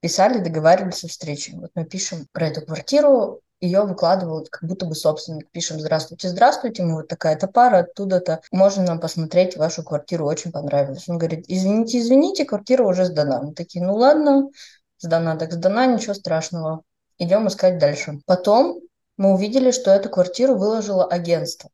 Писали, 0.00 0.38
договаривались 0.38 1.04
о 1.04 1.08
встрече. 1.08 1.52
Вот 1.56 1.72
мы 1.74 1.84
пишем 1.84 2.26
про 2.32 2.46
эту 2.46 2.64
квартиру, 2.64 3.42
ее 3.60 3.82
выкладывают 3.82 4.48
как 4.50 4.68
будто 4.68 4.86
бы 4.86 4.94
собственник. 4.94 5.50
Пишем 5.50 5.80
«Здравствуйте, 5.80 6.28
здравствуйте, 6.28 6.82
мы 6.82 6.96
вот 6.96 7.08
такая-то 7.08 7.48
пара, 7.48 7.78
оттуда-то. 7.78 8.40
Можно 8.52 8.84
нам 8.84 9.00
посмотреть 9.00 9.56
вашу 9.56 9.82
квартиру, 9.82 10.26
очень 10.26 10.52
понравилось». 10.52 11.08
Он 11.08 11.18
говорит 11.18 11.44
«Извините, 11.48 11.98
извините, 12.00 12.44
квартира 12.44 12.84
уже 12.84 13.06
сдана». 13.06 13.40
Мы 13.42 13.54
такие 13.54 13.84
«Ну 13.84 13.94
ладно, 13.94 14.50
сдана, 14.98 15.36
так 15.36 15.52
сдана, 15.52 15.86
ничего 15.86 16.14
страшного. 16.14 16.82
Идем 17.18 17.48
искать 17.48 17.78
дальше». 17.78 18.20
Потом 18.26 18.80
мы 19.16 19.32
увидели, 19.32 19.70
что 19.70 19.90
эту 19.90 20.10
квартиру 20.10 20.56
выложило 20.56 21.06
агентство. 21.06 21.70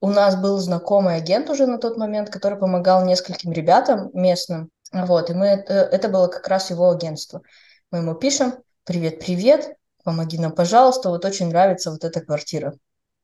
У 0.00 0.08
нас 0.10 0.36
был 0.36 0.58
знакомый 0.58 1.16
агент 1.16 1.48
уже 1.50 1.66
на 1.66 1.78
тот 1.78 1.96
момент, 1.96 2.30
который 2.30 2.58
помогал 2.58 3.04
нескольким 3.04 3.52
ребятам 3.52 4.10
местным. 4.12 4.70
Вот, 4.92 5.30
и 5.30 5.34
мы, 5.34 5.46
это, 5.46 5.74
это 5.74 6.08
было 6.08 6.28
как 6.28 6.46
раз 6.48 6.70
его 6.70 6.90
агентство. 6.90 7.42
Мы 7.90 7.98
ему 7.98 8.14
пишем, 8.14 8.54
привет, 8.84 9.18
привет, 9.18 9.76
помоги 10.04 10.38
нам, 10.38 10.52
пожалуйста, 10.52 11.08
вот 11.08 11.24
очень 11.24 11.48
нравится 11.48 11.90
вот 11.90 12.04
эта 12.04 12.20
квартира. 12.20 12.74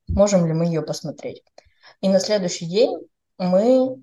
Можем 0.09 0.47
ли 0.47 0.53
мы 0.53 0.65
ее 0.67 0.83
посмотреть? 0.83 1.43
И 2.01 2.09
на 2.09 2.19
следующий 2.19 2.67
день 2.67 2.97
мы 3.39 4.03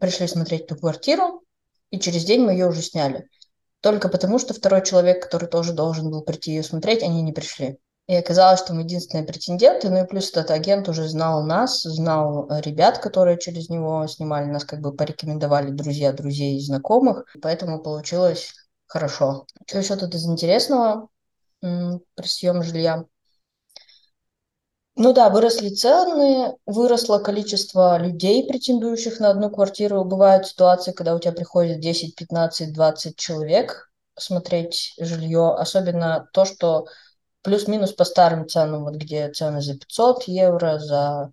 пришли 0.00 0.26
смотреть 0.26 0.62
эту 0.62 0.76
квартиру, 0.76 1.42
и 1.90 1.98
через 1.98 2.24
день 2.24 2.42
мы 2.42 2.52
ее 2.52 2.68
уже 2.68 2.82
сняли. 2.82 3.28
Только 3.80 4.08
потому, 4.08 4.38
что 4.38 4.54
второй 4.54 4.84
человек, 4.84 5.22
который 5.22 5.48
тоже 5.48 5.72
должен 5.72 6.10
был 6.10 6.22
прийти 6.22 6.52
ее 6.52 6.62
смотреть, 6.62 7.02
они 7.02 7.22
не 7.22 7.32
пришли. 7.32 7.78
И 8.06 8.14
оказалось, 8.14 8.60
что 8.60 8.72
мы 8.72 8.82
единственные 8.82 9.26
претенденты, 9.26 9.90
ну 9.90 10.04
и 10.04 10.06
плюс 10.06 10.30
этот 10.30 10.52
агент 10.52 10.88
уже 10.88 11.08
знал 11.08 11.44
нас, 11.44 11.82
знал 11.82 12.48
ребят, 12.60 12.98
которые 12.98 13.36
через 13.38 13.68
него 13.68 14.06
снимали, 14.06 14.46
нас 14.46 14.64
как 14.64 14.80
бы 14.80 14.94
порекомендовали 14.94 15.70
друзья, 15.70 16.12
друзей 16.12 16.56
и 16.56 16.64
знакомых, 16.64 17.24
поэтому 17.42 17.82
получилось 17.82 18.54
хорошо. 18.86 19.46
Что 19.66 19.78
еще 19.78 19.96
тут 19.96 20.14
из 20.14 20.24
интересного? 20.24 21.08
При 21.60 22.26
съеме 22.26 22.62
жилья. 22.62 23.04
Ну 24.98 25.12
да, 25.12 25.28
выросли 25.28 25.68
цены, 25.68 26.56
выросло 26.64 27.18
количество 27.18 27.98
людей, 27.98 28.48
претендующих 28.48 29.20
на 29.20 29.28
одну 29.28 29.50
квартиру. 29.50 30.04
Бывают 30.04 30.46
ситуации, 30.46 30.92
когда 30.92 31.14
у 31.14 31.18
тебя 31.18 31.32
приходит 31.32 31.80
10, 31.80 32.14
15, 32.16 32.72
20 32.72 33.16
человек 33.18 33.90
смотреть 34.18 34.94
жилье. 34.98 35.54
Особенно 35.54 36.28
то, 36.32 36.46
что 36.46 36.86
плюс-минус 37.42 37.92
по 37.92 38.04
старым 38.04 38.48
ценам, 38.48 38.84
вот 38.84 38.94
где 38.94 39.30
цены 39.30 39.60
за 39.60 39.78
500 39.78 40.24
евро, 40.28 40.78
за 40.78 41.30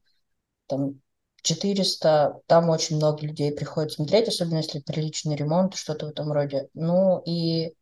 там, 0.67 1.01
400, 1.41 2.41
там 2.47 2.69
очень 2.69 2.97
много 2.97 3.25
людей 3.25 3.53
приходит 3.53 3.93
смотреть, 3.93 4.27
особенно 4.27 4.57
если 4.57 4.79
приличный 4.79 5.37
ремонт, 5.37 5.75
что-то 5.75 6.07
в 6.07 6.09
этом 6.09 6.33
роде. 6.33 6.67
Ну 6.73 7.21
и 7.25 7.75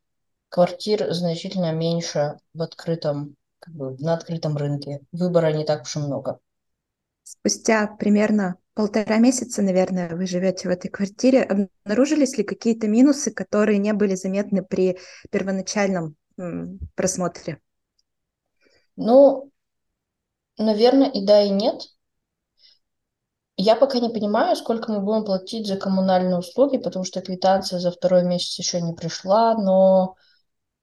квартир 0.51 1.11
значительно 1.13 1.71
меньше 1.71 2.37
в 2.53 2.61
открытом, 2.61 3.35
как 3.59 3.73
бы, 3.73 3.95
на 3.99 4.13
открытом 4.13 4.57
рынке. 4.57 4.99
Выбора 5.11 5.53
не 5.53 5.63
так 5.63 5.83
уж 5.83 5.95
и 5.95 5.99
много. 5.99 6.39
Спустя 7.23 7.87
примерно 7.87 8.57
полтора 8.73 9.17
месяца, 9.17 9.61
наверное, 9.61 10.13
вы 10.13 10.27
живете 10.27 10.67
в 10.67 10.71
этой 10.71 10.89
квартире. 10.89 11.43
Обнаружились 11.43 12.37
ли 12.37 12.43
какие-то 12.43 12.87
минусы, 12.87 13.31
которые 13.31 13.77
не 13.77 13.93
были 13.93 14.15
заметны 14.15 14.61
при 14.61 14.99
первоначальном 15.29 16.17
просмотре? 16.95 17.59
Ну, 18.97 19.51
наверное, 20.57 21.09
и 21.09 21.25
да, 21.25 21.43
и 21.43 21.49
нет. 21.49 21.81
Я 23.55 23.75
пока 23.75 23.99
не 23.99 24.09
понимаю, 24.09 24.55
сколько 24.57 24.91
мы 24.91 24.99
будем 24.99 25.23
платить 25.23 25.67
за 25.67 25.77
коммунальные 25.77 26.37
услуги, 26.37 26.77
потому 26.77 27.05
что 27.05 27.21
квитанция 27.21 27.79
за 27.79 27.91
второй 27.91 28.23
месяц 28.23 28.57
еще 28.59 28.81
не 28.81 28.93
пришла, 28.93 29.53
но 29.55 30.15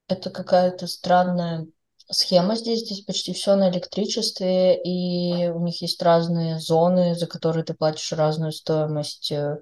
это 0.08 0.30
какая-то 0.30 0.86
странная 0.86 1.66
схема 2.10 2.56
здесь. 2.56 2.80
Здесь 2.80 3.02
почти 3.02 3.32
все 3.32 3.54
на 3.54 3.70
электричестве, 3.70 4.80
и 4.82 5.48
у 5.48 5.60
них 5.60 5.80
есть 5.82 6.02
разные 6.02 6.58
зоны, 6.58 7.14
за 7.14 7.26
которые 7.26 7.64
ты 7.64 7.74
платишь 7.74 8.12
разную 8.12 8.52
стоимость 8.52 9.30
э, 9.30 9.60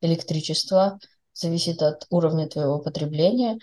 электричества. 0.00 0.98
Зависит 1.32 1.82
от 1.82 2.06
уровня 2.10 2.48
твоего 2.48 2.78
потребления. 2.80 3.58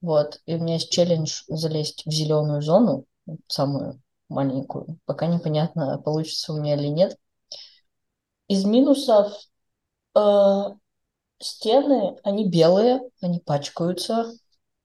Вот. 0.00 0.40
И 0.46 0.54
у 0.54 0.58
меня 0.58 0.74
есть 0.74 0.90
челлендж 0.90 1.42
залезть 1.48 2.04
в 2.06 2.10
зеленую 2.10 2.62
зону, 2.62 3.06
самую 3.48 4.00
маленькую. 4.28 4.98
Пока 5.04 5.26
непонятно, 5.26 5.98
получится 5.98 6.52
у 6.52 6.60
меня 6.60 6.74
или 6.76 6.88
нет. 6.88 7.16
Из 8.48 8.64
минусов 8.64 9.32
э, 10.14 10.62
стены, 11.38 12.16
они 12.22 12.48
белые, 12.48 13.00
они 13.20 13.40
пачкаются, 13.40 14.32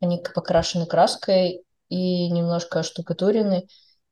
они 0.06 0.24
покрашены 0.34 0.86
краской 0.86 1.64
и 1.90 2.30
немножко 2.30 2.84
штукатурены. 2.84 3.68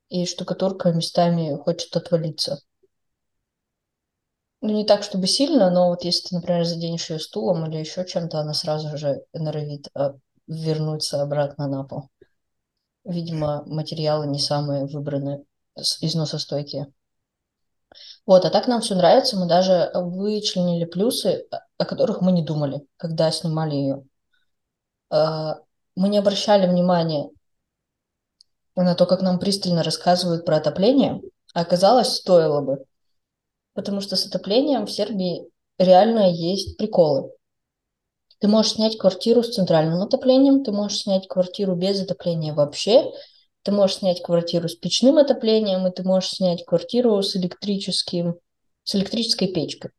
и 0.10 0.26
штукатурка 0.26 0.92
местами 0.92 1.58
хочет 1.58 1.96
отвалиться. 1.96 2.60
Ну, 4.62 4.70
не 4.74 4.86
так, 4.86 5.04
чтобы 5.04 5.28
сильно, 5.28 5.70
но 5.72 5.90
вот 5.90 6.04
если 6.04 6.30
ты, 6.30 6.36
например, 6.36 6.64
заденешь 6.66 7.10
ее 7.10 7.20
стулом 7.20 7.66
или 7.66 7.78
еще 7.78 8.06
чем-то, 8.06 8.40
она 8.40 8.54
сразу 8.54 8.98
же 8.98 9.24
норовит 9.34 9.90
а, 9.94 10.14
вернуться 10.48 11.22
обратно 11.22 11.68
на 11.68 11.84
пол. 11.84 12.10
Видимо, 13.04 13.64
материалы 13.66 14.28
не 14.28 14.40
самые 14.40 14.86
выбранные, 14.86 15.44
износостойкие. 16.02 16.94
Вот, 18.26 18.46
а 18.46 18.50
так 18.50 18.68
нам 18.68 18.82
все 18.82 18.96
нравится. 18.96 19.38
Мы 19.38 19.48
даже 19.48 19.92
вычленили 19.94 20.86
плюсы, 20.86 21.46
о 21.78 21.86
которых 21.86 22.22
мы 22.22 22.32
не 22.32 22.44
думали, 22.44 22.88
когда 22.98 23.32
снимали 23.32 23.76
ее. 23.76 24.04
Мы 25.96 26.10
не 26.10 26.18
обращали 26.18 26.68
внимания 26.68 27.30
на 28.76 28.96
то, 28.96 29.06
как 29.06 29.22
нам 29.22 29.40
пристально 29.40 29.84
рассказывают 29.84 30.46
про 30.46 30.58
отопление, 30.58 31.22
а 31.54 31.62
оказалось, 31.62 32.16
стоило 32.16 32.62
бы. 32.62 32.86
Потому 33.74 34.02
что 34.02 34.16
с 34.16 34.26
отоплением 34.26 34.86
в 34.86 34.92
Сербии 34.92 35.48
реально 35.78 36.32
есть 36.32 36.78
приколы. 36.78 37.32
Ты 38.40 38.48
можешь 38.48 38.74
снять 38.74 38.98
квартиру 38.98 39.44
с 39.44 39.54
центральным 39.54 40.02
отоплением, 40.02 40.64
ты 40.64 40.72
можешь 40.72 41.00
снять 41.00 41.28
квартиру 41.28 41.76
без 41.76 42.02
отопления 42.02 42.54
вообще, 42.54 43.12
ты 43.62 43.72
можешь 43.72 43.98
снять 43.98 44.22
квартиру 44.22 44.68
с 44.68 44.76
печным 44.76 45.18
отоплением, 45.18 45.88
и 45.88 45.92
ты 45.92 46.04
можешь 46.04 46.32
снять 46.32 46.66
квартиру 46.66 47.22
с 47.22 47.36
электрическим, 47.38 48.36
с 48.84 48.96
электрической 48.96 49.48
печкой. 49.48 49.92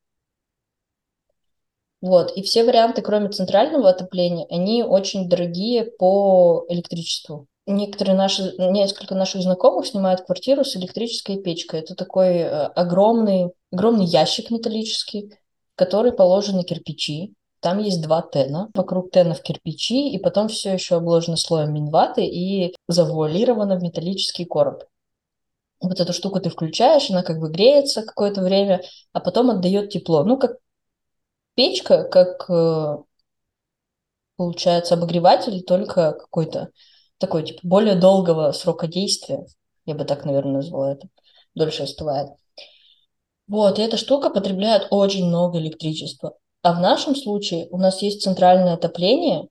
Вот, 2.05 2.33
и 2.37 2.43
все 2.43 2.65
варианты, 2.65 3.01
кроме 3.01 3.31
центрального 3.31 3.89
отопления, 3.89 4.47
они 4.51 4.83
очень 4.83 5.27
дорогие 5.27 5.85
по 5.85 6.67
электричеству 6.69 7.47
некоторые 7.67 8.15
наши, 8.15 8.55
несколько 8.59 9.15
наших 9.15 9.41
знакомых 9.41 9.87
снимают 9.87 10.21
квартиру 10.21 10.67
с 10.67 10.77
электрической 10.77 11.41
печкой. 11.41 11.81
Это 11.81 11.95
такой 11.95 12.37
э, 12.41 12.67
огромный, 12.67 13.53
огромный 13.73 14.05
ящик 14.05 14.51
металлический, 14.51 15.33
в 15.73 15.79
который 15.79 16.13
положены 16.13 16.63
кирпичи. 16.63 17.33
Там 17.61 17.79
есть 17.79 18.03
два 18.03 18.21
тена, 18.21 18.69
вокруг 18.75 19.11
тенов 19.11 19.41
кирпичи, 19.41 20.11
и 20.11 20.19
потом 20.19 20.49
все 20.49 20.75
еще 20.75 20.97
обложено 20.97 21.39
слоем 21.39 21.73
минваты 21.73 22.27
и 22.27 22.77
завуалировано 22.87 23.79
в 23.79 23.83
металлический 23.83 24.45
короб. 24.45 24.85
Вот 25.81 26.01
эту 26.01 26.13
штуку 26.13 26.39
ты 26.39 26.51
включаешь, 26.51 27.09
она 27.09 27.23
как 27.23 27.39
бы 27.39 27.51
греется 27.51 28.03
какое-то 28.03 28.43
время, 28.43 28.83
а 29.15 29.21
потом 29.21 29.49
отдает 29.49 29.89
тепло. 29.89 30.23
Ну, 30.25 30.37
как 30.37 30.57
печка, 31.55 32.05
как 32.05 32.49
э, 32.51 32.97
получается 34.37 34.95
обогреватель, 34.95 35.63
только 35.63 36.13
какой-то 36.13 36.71
такой, 37.19 37.45
типа, 37.45 37.61
более 37.63 37.95
долгого 37.95 38.53
срока 38.53 38.87
действия. 38.87 39.47
Я 39.87 39.95
бы 39.95 40.05
так, 40.05 40.25
наверное, 40.25 40.55
назвала 40.55 40.93
это. 40.93 41.09
Дольше 41.55 41.85
остывает. 41.85 42.31
Вот, 43.47 43.79
и 43.79 43.83
эта 43.83 43.97
штука 43.97 44.31
потребляет 44.31 44.89
очень 44.91 45.27
много 45.27 45.59
электричества. 45.59 46.37
А 46.63 46.73
в 46.73 46.81
нашем 46.81 47.15
случае 47.15 47.69
у 47.71 47.79
нас 47.79 48.01
есть 48.01 48.23
центральное 48.23 48.75
отопление, 48.75 49.49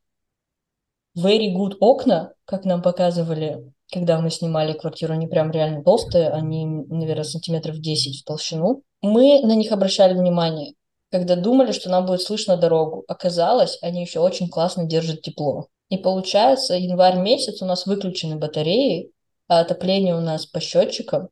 very 1.16 1.54
good 1.56 1.78
окна, 1.80 2.34
как 2.46 2.66
нам 2.66 2.82
показывали, 2.82 3.72
когда 3.92 4.20
мы 4.20 4.32
снимали 4.32 4.74
квартиру, 4.74 5.14
они 5.14 5.28
прям 5.28 5.52
реально 5.52 5.84
толстые, 5.84 6.30
они, 6.30 6.66
наверное, 6.66 7.24
сантиметров 7.24 7.78
10 7.78 8.22
в 8.22 8.26
толщину. 8.26 8.82
Мы 9.02 9.42
на 9.44 9.56
них 9.56 9.72
обращали 9.72 10.16
внимание, 10.16 10.74
когда 11.14 11.36
думали, 11.36 11.74
что 11.74 11.92
нам 11.92 12.08
будет 12.08 12.24
слышно 12.24 12.58
дорогу. 12.58 13.04
Оказалось, 13.08 13.78
они 13.84 14.02
еще 14.02 14.20
очень 14.20 14.50
классно 14.50 14.86
держат 14.86 15.22
тепло. 15.22 15.68
И 15.90 15.98
получается, 16.00 16.74
январь 16.74 17.20
месяц 17.20 17.62
у 17.62 17.66
нас 17.66 17.86
выключены 17.86 18.38
батареи, 18.38 19.12
а 19.48 19.60
отопление 19.60 20.16
у 20.16 20.22
нас 20.22 20.48
по 20.48 20.60
счетчикам, 20.60 21.30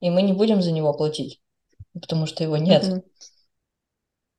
и 0.00 0.08
мы 0.08 0.22
не 0.22 0.32
будем 0.32 0.62
за 0.62 0.72
него 0.72 0.94
платить, 0.94 1.42
потому 1.92 2.24
что 2.24 2.42
его 2.42 2.56
нет. 2.56 3.04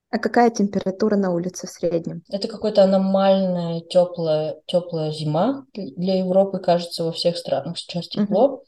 А 0.10 0.18
какая 0.18 0.50
температура 0.50 1.18
на 1.18 1.36
улице 1.36 1.68
в 1.68 1.70
среднем? 1.70 2.24
Это 2.32 2.48
какая-то 2.48 2.84
аномальная 2.84 3.82
теплая, 3.82 4.60
теплая 4.66 5.12
зима 5.12 5.68
для 5.76 6.18
Европы, 6.18 6.58
кажется, 6.58 7.04
во 7.04 7.12
всех 7.12 7.38
странах 7.38 7.78
сейчас 7.78 8.08
тепло. 8.08 8.46
Угу. 8.46 8.64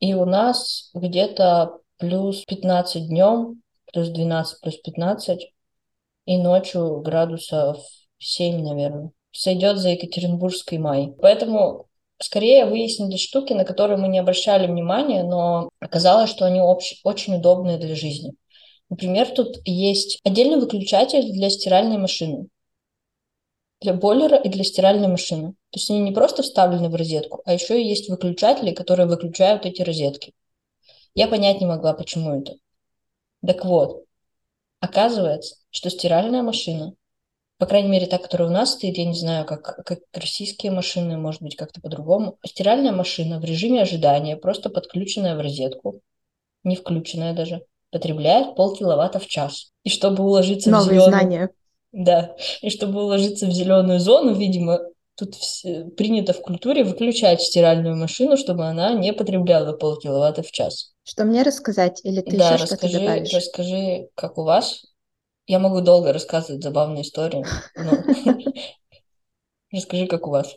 И 0.00 0.14
у 0.14 0.24
нас 0.24 0.90
где-то 0.94 1.78
плюс 1.96 2.44
15 2.44 3.06
днем, 3.06 3.62
плюс 3.92 4.08
12, 4.08 4.60
плюс 4.60 4.76
15, 4.78 5.52
и 6.30 6.38
ночью 6.38 7.00
градусов 7.00 7.78
7, 8.18 8.62
наверное 8.62 9.10
сойдет 9.32 9.78
за 9.78 9.90
Екатеринбургский 9.90 10.78
май. 10.78 11.12
Поэтому 11.20 11.88
скорее 12.20 12.66
выяснили 12.66 13.16
штуки, 13.16 13.52
на 13.52 13.64
которые 13.64 13.96
мы 13.96 14.08
не 14.08 14.18
обращали 14.18 14.66
внимания, 14.66 15.24
но 15.24 15.70
оказалось, 15.80 16.30
что 16.30 16.44
они 16.46 16.60
общ- 16.60 17.00
очень 17.04 17.36
удобные 17.36 17.78
для 17.78 17.94
жизни. 17.94 18.34
Например, 18.88 19.28
тут 19.28 19.56
есть 19.64 20.20
отдельный 20.24 20.60
выключатель 20.60 21.32
для 21.32 21.50
стиральной 21.50 21.98
машины, 21.98 22.46
для 23.80 23.94
бойлера 23.94 24.36
и 24.36 24.48
для 24.48 24.64
стиральной 24.64 25.08
машины. 25.08 25.52
То 25.70 25.78
есть 25.78 25.90
они 25.90 26.00
не 26.00 26.12
просто 26.12 26.42
вставлены 26.42 26.88
в 26.88 26.94
розетку, 26.94 27.42
а 27.44 27.54
еще 27.54 27.80
и 27.80 27.88
есть 27.88 28.08
выключатели, 28.08 28.72
которые 28.72 29.06
выключают 29.06 29.66
эти 29.66 29.82
розетки. 29.82 30.32
Я 31.14 31.28
понять 31.28 31.60
не 31.60 31.66
могла, 31.66 31.92
почему 31.92 32.40
это. 32.40 32.54
Так 33.46 33.64
вот, 33.64 34.04
оказывается, 34.80 35.56
что 35.70 35.90
стиральная 35.90 36.42
машина 36.42 36.94
по 37.60 37.66
крайней 37.66 37.90
мере, 37.90 38.06
та, 38.06 38.16
которая 38.16 38.48
у 38.48 38.52
нас 38.52 38.72
стоит, 38.72 38.96
я 38.96 39.04
не 39.04 39.14
знаю, 39.14 39.44
как, 39.44 39.84
как 39.84 39.98
российские 40.14 40.72
машины, 40.72 41.18
может 41.18 41.42
быть, 41.42 41.56
как-то 41.56 41.82
по-другому. 41.82 42.38
Стиральная 42.44 42.90
машина 42.90 43.38
в 43.38 43.44
режиме 43.44 43.82
ожидания, 43.82 44.38
просто 44.38 44.70
подключенная 44.70 45.36
в 45.36 45.40
розетку, 45.40 46.00
не 46.64 46.74
включенная 46.74 47.34
даже, 47.34 47.60
потребляет 47.90 48.56
полкиловатта 48.56 49.18
в 49.18 49.26
час. 49.26 49.72
И 49.84 49.90
чтобы 49.90 50.24
уложиться 50.24 50.70
Новые 50.70 50.86
в 50.86 50.92
зеленую... 50.92 51.10
знания. 51.10 51.50
Да, 51.92 52.34
и 52.62 52.70
чтобы 52.70 53.04
уложиться 53.04 53.46
в 53.46 53.50
зеленую 53.50 54.00
зону, 54.00 54.32
видимо, 54.32 54.80
тут 55.14 55.34
все... 55.34 55.84
принято 55.84 56.32
в 56.32 56.40
культуре 56.40 56.82
выключать 56.82 57.42
стиральную 57.42 57.94
машину, 57.94 58.38
чтобы 58.38 58.64
она 58.64 58.94
не 58.94 59.12
потребляла 59.12 59.74
полкиловатта 59.74 60.42
в 60.42 60.50
час. 60.50 60.94
Что 61.10 61.24
мне 61.24 61.42
рассказать? 61.42 62.00
Или 62.04 62.20
ты 62.20 62.36
да, 62.36 62.54
еще 62.54 62.66
что-то 62.66 62.88
добавишь? 62.88 63.34
расскажи, 63.34 64.10
как 64.14 64.38
у 64.38 64.44
вас. 64.44 64.86
Я 65.48 65.58
могу 65.58 65.80
долго 65.80 66.12
рассказывать 66.12 66.62
забавные 66.62 67.02
истории. 67.02 67.44
Ну, 67.74 68.52
расскажи, 69.72 70.06
как 70.06 70.28
у 70.28 70.30
вас. 70.30 70.54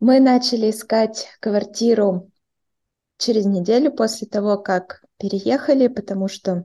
Мы 0.00 0.20
начали 0.20 0.70
искать 0.70 1.28
квартиру 1.40 2.30
через 3.18 3.44
неделю 3.44 3.92
после 3.92 4.26
того, 4.26 4.56
как 4.56 5.04
переехали, 5.18 5.88
потому 5.88 6.28
что 6.28 6.64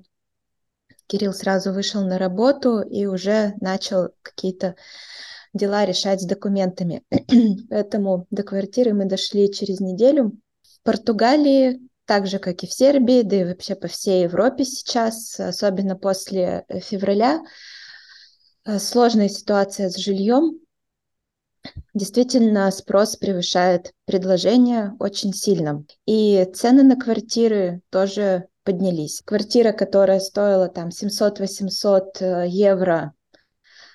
Кирилл 1.08 1.34
сразу 1.34 1.74
вышел 1.74 2.08
на 2.08 2.18
работу 2.18 2.80
и 2.80 3.06
уже 3.06 3.56
начал 3.60 4.12
какие-то 4.22 4.78
дела 5.54 5.84
решать 5.84 6.22
с 6.22 6.26
документами. 6.26 7.04
Поэтому 7.70 8.28
до 8.32 8.44
квартиры 8.44 8.94
мы 8.94 9.04
дошли 9.04 9.52
через 9.52 9.82
неделю. 9.82 10.40
Португалии 10.84 11.80
так 12.06 12.28
же, 12.28 12.40
как 12.40 12.64
и 12.64 12.68
в 12.68 12.74
Сербии, 12.74 13.22
да 13.22 13.42
и 13.42 13.44
вообще 13.46 13.76
по 13.76 13.88
всей 13.88 14.24
Европе 14.24 14.66
сейчас, 14.66 15.40
особенно 15.40 15.96
после 15.96 16.66
э, 16.68 16.80
февраля, 16.80 17.42
э, 18.66 18.80
сложная 18.80 19.30
ситуация 19.30 19.90
с 19.90 19.98
жильем. 19.98 20.60
Действительно, 21.94 22.70
спрос 22.72 23.16
превышает 23.16 23.94
предложение 24.06 24.96
очень 25.00 25.34
сильно. 25.34 25.86
И 26.06 26.46
цены 26.54 26.84
на 26.84 26.98
квартиры 26.98 27.82
тоже 27.90 28.48
поднялись. 28.64 29.22
Квартира, 29.24 29.72
которая 29.72 30.20
стоила 30.20 30.68
там 30.68 30.90
700-800 30.90 32.02
э, 32.20 32.48
евро 32.50 33.14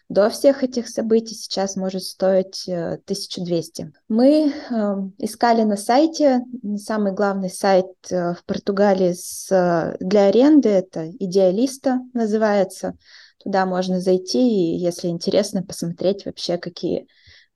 до 0.08 0.30
всех 0.30 0.64
этих 0.64 0.88
событий 0.88 1.34
сейчас 1.34 1.76
может 1.76 2.02
стоить 2.02 2.64
1200. 2.66 3.82
Э, 3.82 3.86
Мы 4.08 4.52
э, 4.52 4.96
искали 5.18 5.62
на 5.62 5.76
сайте, 5.76 6.40
самый 6.76 7.12
главный 7.12 7.50
сайт 7.50 7.86
э, 8.10 8.34
в 8.34 8.44
Португалии 8.44 9.12
с, 9.12 9.50
э, 9.52 9.96
для 10.00 10.26
аренды, 10.26 10.70
это 10.70 11.10
Идеалиста 11.10 12.00
называется. 12.14 12.96
Туда 13.42 13.66
можно 13.66 14.00
зайти 14.00 14.40
и, 14.40 14.78
если 14.78 15.08
интересно, 15.08 15.62
посмотреть 15.62 16.24
вообще, 16.24 16.56
какие 16.56 17.06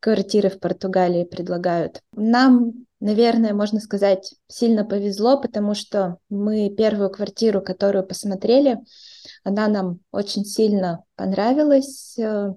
квартиры 0.03 0.51
в 0.51 0.59
Португалии 0.59 1.23
предлагают. 1.23 2.03
Нам, 2.13 2.87
наверное, 2.99 3.55
можно 3.55 3.79
сказать, 3.79 4.35
сильно 4.49 4.85
повезло, 4.85 5.41
потому 5.41 5.75
что 5.75 6.19
мы 6.29 6.71
первую 6.71 7.09
квартиру, 7.09 7.63
которую 7.63 8.05
посмотрели, 8.05 8.81
она 9.45 9.69
нам 9.69 10.01
очень 10.11 10.45
сильно 10.45 11.05
понравилась. 11.15 12.19
Э, 12.19 12.53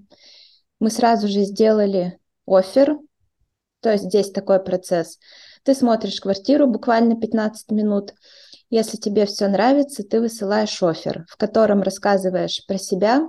мы 0.80 0.90
сразу 0.90 1.28
же 1.28 1.44
сделали 1.44 2.18
офер, 2.48 2.98
то 3.82 3.92
есть 3.92 4.06
здесь 4.06 4.32
такой 4.32 4.60
процесс. 4.60 5.20
Ты 5.62 5.76
смотришь 5.76 6.22
квартиру 6.22 6.66
буквально 6.66 7.16
15 7.16 7.70
минут. 7.70 8.16
Если 8.72 8.98
тебе 8.98 9.28
все 9.28 9.48
нравится, 9.48 10.02
ты 10.04 10.20
высылаешь 10.20 10.82
офер, 10.82 11.28
в 11.30 11.38
котором 11.38 11.84
рассказываешь 11.84 12.66
про 12.66 12.80
себя, 12.80 13.22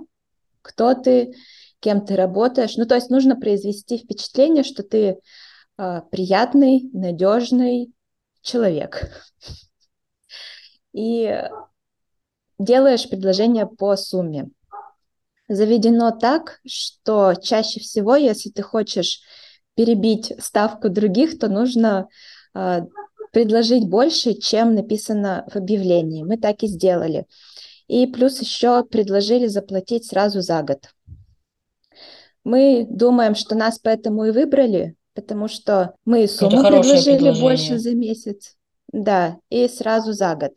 кто 0.62 0.94
ты, 0.94 1.34
кем 1.80 2.04
ты 2.04 2.16
работаешь. 2.16 2.76
Ну, 2.76 2.86
то 2.86 2.94
есть 2.94 3.10
нужно 3.10 3.36
произвести 3.36 3.98
впечатление, 3.98 4.64
что 4.64 4.82
ты 4.82 5.18
э, 5.78 6.00
приятный, 6.10 6.88
надежный, 6.92 7.92
человек. 8.42 9.10
И 10.92 11.42
делаешь 12.58 13.08
предложение 13.08 13.66
по 13.66 13.96
сумме. 13.96 14.48
Заведено 15.48 16.10
так, 16.10 16.60
что 16.66 17.34
чаще 17.34 17.80
всего, 17.80 18.16
если 18.16 18.50
ты 18.50 18.62
хочешь 18.62 19.20
перебить 19.74 20.32
ставку 20.38 20.88
других, 20.88 21.38
то 21.38 21.48
нужно 21.48 22.08
э, 22.54 22.80
предложить 23.32 23.88
больше, 23.88 24.34
чем 24.34 24.74
написано 24.74 25.46
в 25.52 25.56
объявлении. 25.56 26.24
Мы 26.24 26.38
так 26.38 26.62
и 26.62 26.66
сделали. 26.66 27.26
И 27.86 28.06
плюс 28.06 28.40
еще 28.40 28.82
предложили 28.84 29.46
заплатить 29.46 30.06
сразу 30.06 30.40
за 30.40 30.62
год. 30.62 30.88
Мы 32.46 32.86
думаем, 32.88 33.34
что 33.34 33.56
нас 33.56 33.80
поэтому 33.80 34.26
и 34.26 34.30
выбрали, 34.30 34.94
потому 35.14 35.48
что 35.48 35.96
мы 36.04 36.28
сумму 36.28 36.64
предложили 36.64 37.40
больше 37.40 37.76
за 37.80 37.92
месяц. 37.96 38.54
Да, 38.92 39.38
и 39.50 39.66
сразу 39.66 40.12
за 40.12 40.36
год. 40.36 40.52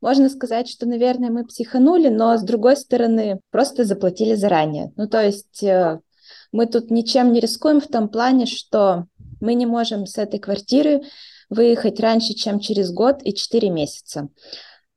Можно 0.00 0.30
сказать, 0.30 0.68
что, 0.68 0.86
наверное, 0.86 1.30
мы 1.30 1.44
психанули, 1.44 2.06
но 2.06 2.38
с 2.38 2.42
другой 2.44 2.76
стороны, 2.76 3.40
просто 3.50 3.82
заплатили 3.82 4.34
заранее. 4.34 4.92
Ну, 4.94 5.08
то 5.08 5.24
есть 5.24 5.60
э, 5.64 5.98
мы 6.52 6.66
тут 6.66 6.92
ничем 6.92 7.32
не 7.32 7.40
рискуем 7.40 7.80
в 7.80 7.88
том 7.88 8.08
плане, 8.08 8.46
что 8.46 9.06
мы 9.40 9.54
не 9.54 9.66
можем 9.66 10.06
с 10.06 10.18
этой 10.18 10.38
квартиры 10.38 11.02
выехать 11.50 11.98
раньше, 11.98 12.34
чем 12.34 12.60
через 12.60 12.92
год 12.92 13.22
и 13.24 13.34
4 13.34 13.70
месяца. 13.70 14.28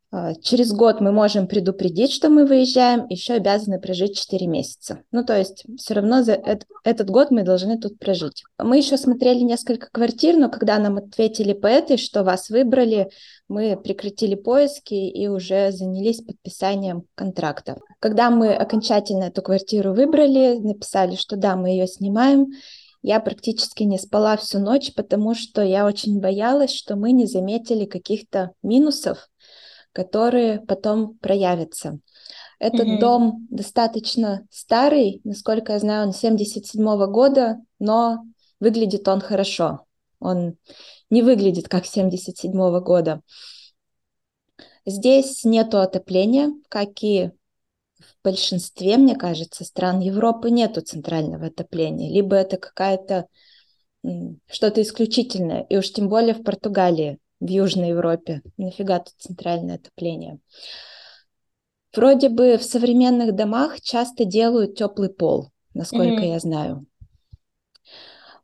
А, 0.09 0.35
через 0.35 0.71
год 0.71 1.01
мы 1.01 1.11
можем 1.11 1.47
предупредить, 1.47 2.13
что 2.13 2.29
мы 2.29 2.45
выезжаем, 2.45 3.05
еще 3.09 3.33
обязаны 3.33 3.79
прожить 3.79 4.17
4 4.17 4.47
месяца. 4.47 5.01
Ну, 5.11 5.25
то 5.25 5.37
есть 5.37 5.65
все 5.77 5.95
равно 5.95 6.23
за 6.23 6.41
этот 6.85 7.09
год 7.09 7.29
мы 7.29 7.43
должны 7.43 7.77
тут 7.77 7.99
прожить. 7.99 8.43
Мы 8.57 8.77
еще 8.77 8.97
смотрели 8.97 9.39
несколько 9.39 9.89
квартир, 9.91 10.37
но 10.37 10.49
когда 10.49 10.79
нам 10.79 10.97
ответили 10.97 11.51
по 11.51 11.67
этой, 11.67 11.97
что 11.97 12.23
вас 12.23 12.49
выбрали, 12.49 13.09
мы 13.49 13.75
прекратили 13.75 14.35
поиски 14.35 14.93
и 14.93 15.27
уже 15.27 15.71
занялись 15.71 16.21
подписанием 16.21 17.03
контракта. 17.15 17.77
Когда 17.99 18.29
мы 18.29 18.53
окончательно 18.53 19.25
эту 19.25 19.41
квартиру 19.41 19.93
выбрали, 19.93 20.57
написали, 20.57 21.15
что 21.15 21.35
да, 21.35 21.57
мы 21.57 21.69
ее 21.69 21.87
снимаем, 21.87 22.47
я 23.03 23.19
практически 23.19 23.83
не 23.83 23.97
спала 23.97 24.35
всю 24.37 24.59
ночь, 24.59 24.93
потому 24.93 25.35
что 25.35 25.61
я 25.61 25.85
очень 25.85 26.19
боялась, 26.19 26.71
что 26.73 26.95
мы 26.95 27.11
не 27.11 27.25
заметили 27.25 27.85
каких-то 27.85 28.51
минусов, 28.63 29.29
которые 29.97 30.59
потом 30.59 31.17
проявятся. 31.17 31.97
Этот 32.59 32.87
mm-hmm. 32.87 32.99
дом 32.99 33.47
достаточно 33.49 34.45
старый, 34.51 35.21
насколько 35.23 35.73
я 35.73 35.79
знаю, 35.79 36.05
он 36.05 36.13
77 36.13 36.79
-го 36.79 37.07
года, 37.07 37.57
но 37.79 38.19
выглядит 38.59 39.07
он 39.07 39.21
хорошо. 39.21 39.87
Он 40.19 40.55
не 41.09 41.23
выглядит 41.23 41.67
как 41.67 41.87
77 41.87 42.51
-го 42.53 42.79
года. 42.79 43.21
Здесь 44.85 45.43
нету 45.43 45.79
отопления, 45.79 46.53
как 46.69 47.01
и 47.01 47.31
в 47.97 48.23
большинстве, 48.23 48.97
мне 48.97 49.15
кажется, 49.15 49.65
стран 49.65 49.99
Европы 49.99 50.51
нету 50.51 50.81
центрального 50.81 51.47
отопления. 51.47 52.11
Либо 52.11 52.35
это 52.35 52.57
какая-то 52.57 53.25
что-то 54.47 54.83
исключительное, 54.83 55.61
и 55.71 55.75
уж 55.75 55.91
тем 55.91 56.07
более 56.07 56.35
в 56.35 56.43
Португалии 56.43 57.17
в 57.39 57.47
Южной 57.47 57.89
Европе. 57.89 58.41
Нафига 58.57 58.99
тут 58.99 59.13
центральное 59.17 59.75
отопление? 59.75 60.39
Вроде 61.95 62.29
бы 62.29 62.57
в 62.57 62.63
современных 62.63 63.35
домах 63.35 63.81
часто 63.81 64.25
делают 64.25 64.75
теплый 64.75 65.09
пол, 65.09 65.51
насколько 65.73 66.23
mm-hmm. 66.23 66.33
я 66.33 66.39
знаю. 66.39 66.85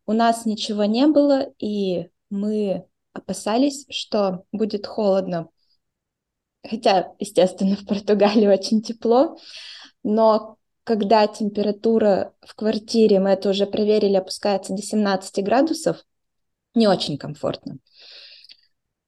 У 0.06 0.14
нас 0.14 0.46
ничего 0.46 0.86
не 0.86 1.08
было, 1.08 1.52
и 1.60 2.10
мы 2.30 2.86
опасались, 3.14 3.86
что 3.90 4.46
будет 4.52 4.88
холодно. 4.88 5.50
Хотя, 6.68 7.14
естественно, 7.20 7.76
в 7.80 7.86
Португалии 7.86 8.48
очень 8.48 8.82
тепло, 8.82 9.38
но 10.04 10.58
когда 10.84 11.26
температура 11.28 12.34
в 12.42 12.56
квартире, 12.56 13.20
мы 13.20 13.32
это 13.32 13.50
уже 13.50 13.66
проверили, 13.66 14.16
опускается 14.16 14.74
до 14.74 14.82
17 14.82 15.44
градусов, 15.44 16.04
не 16.76 16.88
очень 16.88 17.18
комфортно. 17.18 17.78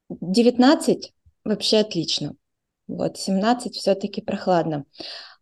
19 0.10 1.14
вообще 1.44 1.78
отлично. 1.78 2.36
Вот 2.88 3.18
17 3.18 3.76
все-таки 3.76 4.22
прохладно. 4.22 4.86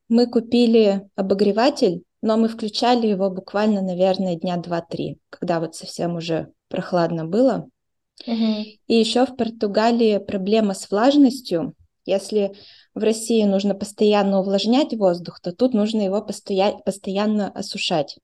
Мы 0.07 0.27
купили 0.27 1.09
обогреватель, 1.15 2.03
но 2.21 2.37
мы 2.37 2.47
включали 2.47 3.07
его 3.07 3.29
буквально, 3.29 3.81
наверное, 3.81 4.35
дня 4.35 4.57
2-3, 4.57 5.17
когда 5.29 5.59
вот 5.59 5.75
совсем 5.75 6.15
уже 6.15 6.51
прохладно 6.69 7.25
было. 7.25 7.67
Угу. 8.25 8.65
И 8.87 8.95
еще 8.95 9.25
в 9.25 9.35
Португалии 9.35 10.19
проблема 10.19 10.73
с 10.73 10.89
влажностью. 10.89 11.73
Если 12.05 12.53
в 12.93 12.99
России 12.99 13.43
нужно 13.43 13.75
постоянно 13.75 14.39
увлажнять 14.39 14.93
воздух, 14.93 15.39
то 15.39 15.51
тут 15.51 15.73
нужно 15.73 16.01
его 16.01 16.21
постоя- 16.21 16.77
постоянно 16.85 17.49
осушать. 17.49 18.17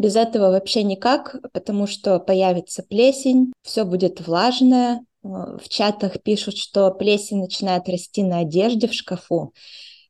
Без 0.00 0.16
этого 0.16 0.50
вообще 0.50 0.82
никак, 0.82 1.36
потому 1.52 1.86
что 1.86 2.20
появится 2.20 2.82
плесень, 2.82 3.52
все 3.60 3.84
будет 3.84 4.26
влажное. 4.26 5.04
Э, 5.22 5.58
в 5.62 5.68
чатах 5.68 6.22
пишут, 6.22 6.56
что 6.56 6.90
плесень 6.90 7.42
начинает 7.42 7.86
расти 7.86 8.22
на 8.22 8.38
одежде 8.38 8.88
в 8.88 8.94
шкафу. 8.94 9.52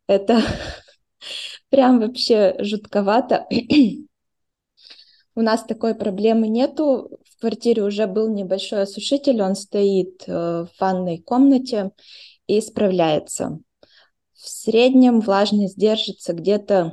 Это 0.07 0.43
прям 1.71 1.99
вообще 1.99 2.55
жутковато. 2.61 3.49
У 5.35 5.41
нас 5.41 5.65
такой 5.65 5.97
проблемы 5.97 6.47
нету. 6.47 7.11
В 7.25 7.41
квартире 7.41 7.83
уже 7.83 8.07
был 8.07 8.33
небольшой 8.33 8.83
осушитель, 8.83 9.43
он 9.43 9.57
стоит 9.57 10.23
э, 10.29 10.33
в 10.33 10.69
ванной 10.79 11.19
комнате 11.19 11.91
и 12.47 12.61
справляется. 12.61 13.59
В 14.35 14.49
среднем 14.49 15.19
влажность 15.19 15.77
держится 15.77 16.33
где-то 16.33 16.93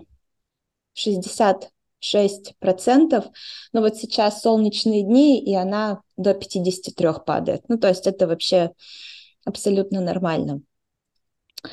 60 0.94 1.70
6%, 2.00 3.32
но 3.74 3.82
вот 3.82 3.98
сейчас 3.98 4.42
солнечные 4.42 5.04
дни, 5.04 5.44
и 5.44 5.54
она 5.56 6.02
до 6.16 6.34
53 6.34 7.08
падает. 7.26 7.64
Ну, 7.68 7.78
то 7.78 7.88
есть 7.88 8.08
это 8.08 8.28
вообще 8.28 8.72
абсолютно 9.46 10.02
нормально. 10.02 10.62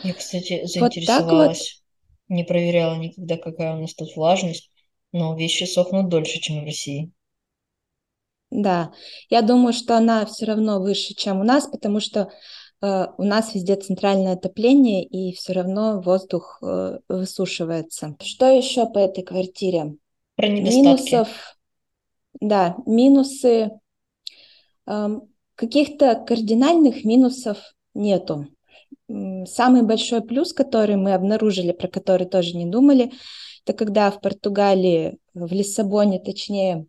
Я, 0.02 0.14
кстати, 0.14 0.64
заинтересовалась. 0.66 1.58
Вот 1.58 1.84
вот. 2.28 2.36
Не 2.36 2.44
проверяла 2.44 2.96
никогда, 2.96 3.36
какая 3.36 3.76
у 3.76 3.80
нас 3.80 3.94
тут 3.94 4.16
влажность, 4.16 4.70
но 5.12 5.36
вещи 5.36 5.64
сохнут 5.64 6.08
дольше, 6.08 6.40
чем 6.40 6.62
в 6.62 6.64
России. 6.64 7.12
Да, 8.50 8.92
я 9.30 9.42
думаю, 9.42 9.72
что 9.72 9.96
она 9.96 10.24
все 10.26 10.46
равно 10.46 10.80
выше, 10.80 11.14
чем 11.14 11.40
у 11.40 11.44
нас, 11.44 11.66
потому 11.66 12.00
что 12.00 12.30
э, 12.80 13.06
у 13.18 13.22
нас 13.24 13.54
везде 13.54 13.76
центральное 13.76 14.34
отопление, 14.34 15.04
и 15.04 15.34
все 15.34 15.52
равно 15.52 16.00
воздух 16.00 16.58
э, 16.62 16.98
высушивается. 17.08 18.16
Что 18.22 18.46
еще 18.46 18.86
по 18.86 18.98
этой 18.98 19.24
квартире? 19.24 19.96
Про 20.36 20.48
недостатки. 20.48 21.12
Минусов, 21.12 21.58
да, 22.40 22.76
минусы. 22.86 23.70
Эм, 24.86 25.28
каких-то 25.54 26.16
кардинальных 26.16 27.04
минусов 27.04 27.58
нету. 27.94 28.48
Самый 29.08 29.82
большой 29.82 30.22
плюс, 30.22 30.52
который 30.52 30.96
мы 30.96 31.14
обнаружили, 31.14 31.72
про 31.72 31.88
который 31.88 32.26
тоже 32.26 32.56
не 32.56 32.66
думали, 32.66 33.12
это 33.64 33.72
когда 33.72 34.10
в 34.10 34.20
Португалии, 34.20 35.18
в 35.32 35.52
Лиссабоне 35.52 36.20
точнее, 36.20 36.86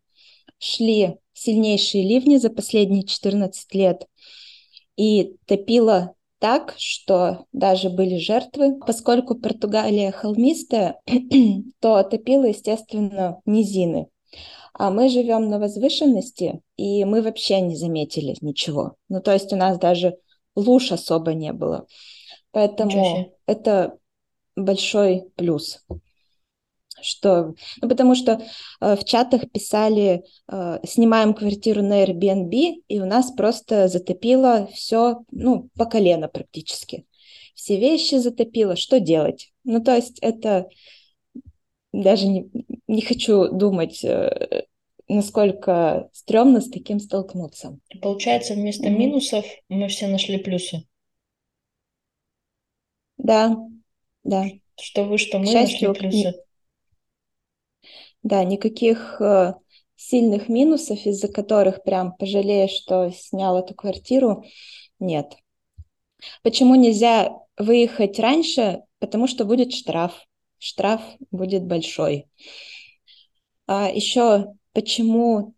шли 0.58 1.18
сильнейшие 1.34 2.04
ливни 2.04 2.38
за 2.38 2.50
последние 2.50 3.04
14 3.04 3.74
лет, 3.76 4.08
и 4.98 5.36
топило 5.46 6.16
так, 6.40 6.76
что 6.78 7.46
даже 7.52 7.90
были 7.90 8.18
жертвы. 8.18 8.78
Поскольку 8.86 9.36
Португалия 9.36 10.12
холмистая, 10.12 11.00
то 11.80 12.04
топило, 12.04 12.46
естественно, 12.46 13.42
низины. 13.46 14.08
А 14.74 14.92
мы 14.92 15.10
живем 15.10 15.50
на 15.50 15.58
возвышенности, 15.58 16.62
и 16.76 17.06
мы 17.06 17.22
вообще 17.22 17.62
не 17.62 17.78
заметили 17.78 18.36
ничего. 18.42 18.96
Ну, 19.08 19.22
то 19.22 19.32
есть 19.32 19.54
у 19.54 19.56
нас 19.56 19.80
даже 19.80 20.18
луж 20.56 20.92
особо 20.92 21.34
не 21.34 21.54
было. 21.54 21.88
Поэтому 22.52 23.34
это 23.46 23.98
большой 24.56 25.30
плюс 25.36 25.80
что, 27.06 27.54
ну, 27.82 27.90
потому 27.90 28.16
что 28.16 28.42
э, 28.82 28.96
в 28.96 29.04
чатах 29.06 29.50
писали, 29.52 30.24
э, 30.48 30.80
снимаем 30.84 31.34
квартиру 31.34 31.82
на 31.82 32.04
Airbnb, 32.04 32.84
и 32.88 33.00
у 33.00 33.06
нас 33.06 33.32
просто 33.32 33.88
затопило 33.88 34.68
все, 34.74 35.24
ну, 35.32 35.70
по 35.78 35.86
колено 35.86 36.28
практически. 36.28 37.06
Все 37.54 37.80
вещи 37.80 38.16
затопило, 38.16 38.76
что 38.76 39.00
делать? 39.00 39.54
Ну, 39.64 39.82
то 39.82 39.96
есть 39.96 40.20
это 40.20 40.68
даже 41.94 42.28
не, 42.28 42.50
не 42.88 43.02
хочу 43.02 43.50
думать, 43.50 44.04
э, 44.04 44.66
насколько 45.08 46.10
стрёмно 46.14 46.62
с 46.62 46.70
таким 46.70 47.00
столкнуться. 47.00 47.80
Получается, 48.02 48.54
вместо 48.54 48.88
mm-hmm. 48.88 48.98
минусов 48.98 49.46
мы 49.70 49.88
все 49.88 50.08
нашли 50.08 50.38
плюсы. 50.38 50.84
Да, 53.18 53.58
да. 54.24 54.46
Что 54.80 55.06
вы, 55.06 55.18
что 55.18 55.40
мы 55.40 55.48
счастью, 55.48 55.90
нашли 55.90 56.10
плюсы. 56.10 56.34
Да, 58.26 58.44
никаких 58.44 59.22
э, 59.22 59.54
сильных 59.96 60.50
минусов, 60.50 61.06
из-за 61.06 61.28
которых 61.28 61.84
прям 61.84 62.12
пожалеешь, 62.18 62.72
что 62.72 63.12
снял 63.12 63.56
эту 63.60 63.76
квартиру, 63.76 64.44
нет. 64.98 65.36
Почему 66.42 66.74
нельзя 66.74 67.30
выехать 67.56 68.18
раньше? 68.18 68.82
Потому 68.98 69.28
что 69.28 69.46
будет 69.46 69.74
штраф. 69.74 70.26
Штраф 70.58 71.02
будет 71.30 71.66
большой. 71.66 72.26
А 73.68 73.92
еще 73.92 74.56
почему 74.74 75.54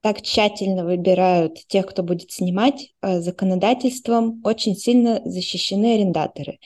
так 0.00 0.20
тщательно 0.20 0.84
выбирают 0.84 1.64
тех, 1.68 1.86
кто 1.86 2.02
будет 2.02 2.32
снимать, 2.32 2.92
а 3.02 3.20
законодательством 3.20 4.40
очень 4.42 4.74
сильно 4.74 5.22
защищены 5.24 5.94
арендаторы. 5.94 6.58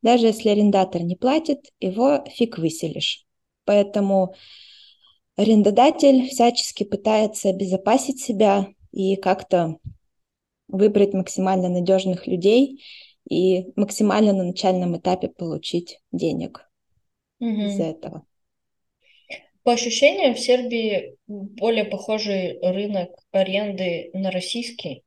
Даже 0.00 0.26
если 0.26 0.50
арендатор 0.50 1.02
не 1.02 1.16
платит, 1.16 1.72
его 1.80 2.24
фиг 2.28 2.58
выселишь. 2.58 3.24
Поэтому 3.64 4.36
арендодатель 5.36 6.28
всячески 6.28 6.84
пытается 6.84 7.50
обезопасить 7.50 8.20
себя 8.20 8.68
и 8.92 9.16
как-то 9.16 9.78
выбрать 10.68 11.12
максимально 11.12 11.68
надежных 11.68 12.26
людей 12.26 12.82
и 13.28 13.66
максимально 13.76 14.32
на 14.32 14.44
начальном 14.44 14.96
этапе 14.96 15.28
получить 15.28 16.00
денег 16.12 16.68
угу. 17.38 17.48
из 17.48 17.78
этого. 17.78 18.24
По 19.62 19.72
ощущениям, 19.72 20.34
в 20.34 20.40
Сербии 20.40 21.16
более 21.26 21.84
похожий 21.84 22.58
рынок 22.60 23.10
аренды 23.32 24.10
на 24.12 24.30
российский. 24.30 25.02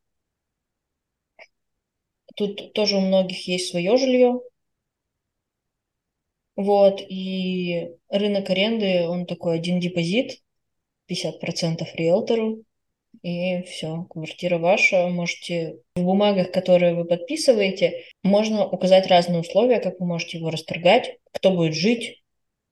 Тут 2.36 2.72
тоже 2.74 2.96
у 2.96 3.00
многих 3.00 3.48
есть 3.48 3.70
свое 3.70 3.96
жилье. 3.96 4.40
Вот, 6.60 7.00
и 7.00 7.92
рынок 8.10 8.50
аренды, 8.50 9.08
он 9.08 9.24
такой 9.24 9.54
один 9.56 9.80
депозит, 9.80 10.42
50% 11.08 11.86
риэлтору, 11.94 12.64
и 13.22 13.62
все, 13.62 14.04
квартира 14.10 14.58
ваша. 14.58 15.08
Можете 15.08 15.78
в 15.96 16.02
бумагах, 16.02 16.52
которые 16.52 16.94
вы 16.94 17.06
подписываете, 17.06 18.04
можно 18.22 18.68
указать 18.68 19.06
разные 19.06 19.40
условия, 19.40 19.80
как 19.80 20.00
вы 20.00 20.06
можете 20.06 20.36
его 20.36 20.50
расторгать, 20.50 21.16
кто 21.32 21.50
будет 21.50 21.74
жить. 21.74 22.22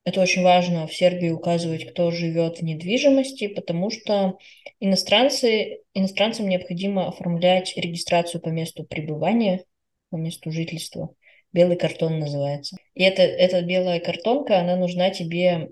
Это 0.04 0.20
очень 0.20 0.42
важно 0.42 0.86
в 0.86 0.94
Сербии 0.94 1.30
указывать, 1.30 1.86
кто 1.90 2.10
живет 2.10 2.58
в 2.58 2.62
недвижимости, 2.62 3.48
потому 3.48 3.88
что 3.88 4.36
иностранцы, 4.80 5.78
иностранцам 5.94 6.46
необходимо 6.46 7.08
оформлять 7.08 7.74
регистрацию 7.74 8.42
по 8.42 8.50
месту 8.50 8.84
пребывания, 8.84 9.64
по 10.10 10.16
месту 10.16 10.50
жительства. 10.50 11.14
Белый 11.52 11.76
картон 11.76 12.18
называется. 12.18 12.76
И 12.94 13.02
это, 13.02 13.22
эта 13.22 13.62
белая 13.62 14.00
картонка, 14.00 14.58
она 14.58 14.76
нужна 14.76 15.10
тебе 15.10 15.70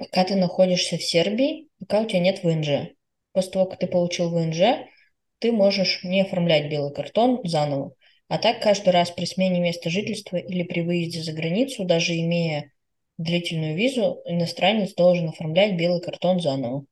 пока 0.00 0.24
ты 0.24 0.34
находишься 0.34 0.96
в 0.96 1.02
Сербии, 1.02 1.68
пока 1.78 2.00
у 2.00 2.06
тебя 2.06 2.20
нет 2.20 2.42
ВНЖ. 2.42 2.94
После 3.32 3.52
того, 3.52 3.66
как 3.66 3.78
ты 3.78 3.86
получил 3.86 4.30
ВНЖ, 4.30 4.86
ты 5.38 5.52
можешь 5.52 6.02
не 6.02 6.22
оформлять 6.22 6.70
белый 6.70 6.92
картон 6.92 7.40
заново. 7.44 7.92
А 8.28 8.38
так 8.38 8.62
каждый 8.62 8.90
раз 8.90 9.10
при 9.10 9.24
смене 9.24 9.60
места 9.60 9.90
жительства 9.90 10.36
или 10.36 10.62
при 10.62 10.80
выезде 10.80 11.22
за 11.22 11.32
границу, 11.32 11.84
даже 11.84 12.16
имея 12.16 12.72
длительную 13.18 13.76
визу, 13.76 14.22
иностранец 14.24 14.94
должен 14.94 15.28
оформлять 15.28 15.76
белый 15.76 16.00
картон 16.00 16.40
заново. 16.40 16.86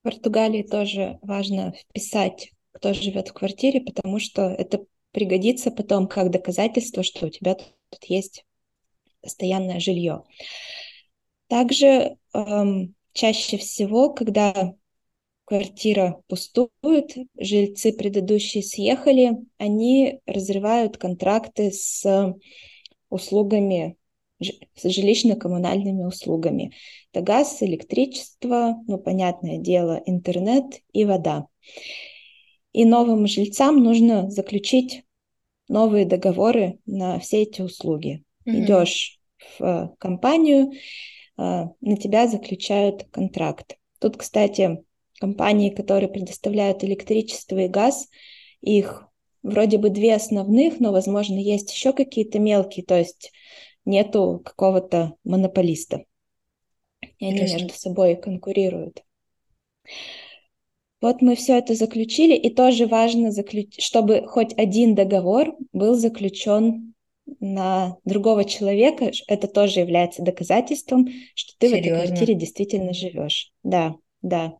В 0.00 0.02
Португалии 0.02 0.62
тоже 0.62 1.18
важно 1.22 1.72
вписать, 1.72 2.50
кто 2.72 2.92
живет 2.92 3.28
в 3.28 3.32
квартире, 3.32 3.80
потому 3.80 4.18
что 4.18 4.42
это 4.50 4.84
пригодится 5.16 5.70
потом 5.70 6.08
как 6.08 6.30
доказательство, 6.30 7.02
что 7.02 7.24
у 7.24 7.30
тебя 7.30 7.54
тут 7.54 8.04
есть 8.04 8.44
постоянное 9.22 9.80
жилье. 9.80 10.24
Также 11.48 12.18
эм, 12.34 12.94
чаще 13.14 13.56
всего, 13.56 14.10
когда 14.10 14.74
квартира 15.46 16.20
пустует, 16.28 17.16
жильцы 17.38 17.94
предыдущие 17.94 18.62
съехали, 18.62 19.38
они 19.56 20.20
разрывают 20.26 20.98
контракты 20.98 21.72
с 21.72 22.04
услугами, 23.08 23.96
с 24.38 24.84
жилищно-коммунальными 24.84 26.04
услугами. 26.04 26.74
Это 27.14 27.24
газ, 27.24 27.62
электричество, 27.62 28.76
ну, 28.86 28.98
понятное 28.98 29.56
дело, 29.56 30.02
интернет 30.04 30.82
и 30.92 31.06
вода. 31.06 31.46
И 32.74 32.84
новым 32.84 33.26
жильцам 33.26 33.82
нужно 33.82 34.30
заключить 34.30 35.05
новые 35.68 36.06
договоры 36.06 36.78
на 36.86 37.18
все 37.18 37.42
эти 37.42 37.62
услуги. 37.62 38.22
Mm-hmm. 38.46 38.64
Идешь 38.64 39.18
в 39.58 39.94
компанию, 39.98 40.72
а, 41.36 41.70
на 41.80 41.96
тебя 41.96 42.26
заключают 42.26 43.04
контракт. 43.10 43.76
Тут, 43.98 44.16
кстати, 44.16 44.84
компании, 45.18 45.70
которые 45.70 46.08
предоставляют 46.08 46.84
электричество 46.84 47.58
и 47.58 47.68
газ, 47.68 48.08
их 48.60 49.06
вроде 49.42 49.78
бы 49.78 49.90
две 49.90 50.14
основных, 50.14 50.80
но, 50.80 50.92
возможно, 50.92 51.38
есть 51.38 51.72
еще 51.72 51.92
какие-то 51.92 52.38
мелкие, 52.38 52.84
то 52.84 52.98
есть 52.98 53.32
нету 53.84 54.42
какого-то 54.44 55.14
монополиста. 55.24 56.04
И 57.18 57.26
они 57.26 57.40
между 57.40 57.72
собой 57.72 58.16
конкурируют. 58.16 59.02
Вот 61.00 61.20
мы 61.20 61.36
все 61.36 61.58
это 61.58 61.74
заключили, 61.74 62.34
и 62.34 62.50
тоже 62.50 62.86
важно, 62.86 63.30
заключ... 63.30 63.76
чтобы 63.78 64.26
хоть 64.26 64.56
один 64.56 64.94
договор 64.94 65.54
был 65.72 65.94
заключен 65.94 66.94
на 67.40 67.96
другого 68.04 68.44
человека, 68.44 69.10
это 69.26 69.48
тоже 69.48 69.80
является 69.80 70.22
доказательством, 70.22 71.08
что 71.34 71.52
ты 71.58 71.68
Серьезно? 71.68 71.76
в 71.76 71.98
этой 71.98 72.06
квартире 72.06 72.34
действительно 72.34 72.92
живешь. 72.94 73.52
Да, 73.62 73.96
да. 74.22 74.54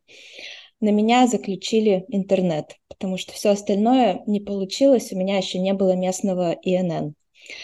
На 0.80 0.90
меня 0.90 1.26
заключили 1.26 2.04
интернет, 2.08 2.76
потому 2.88 3.16
что 3.16 3.32
все 3.32 3.50
остальное 3.50 4.22
не 4.26 4.40
получилось, 4.40 5.12
у 5.12 5.16
меня 5.16 5.38
еще 5.38 5.58
не 5.58 5.72
было 5.72 5.96
местного 5.96 6.52
ИНН. 6.62 7.14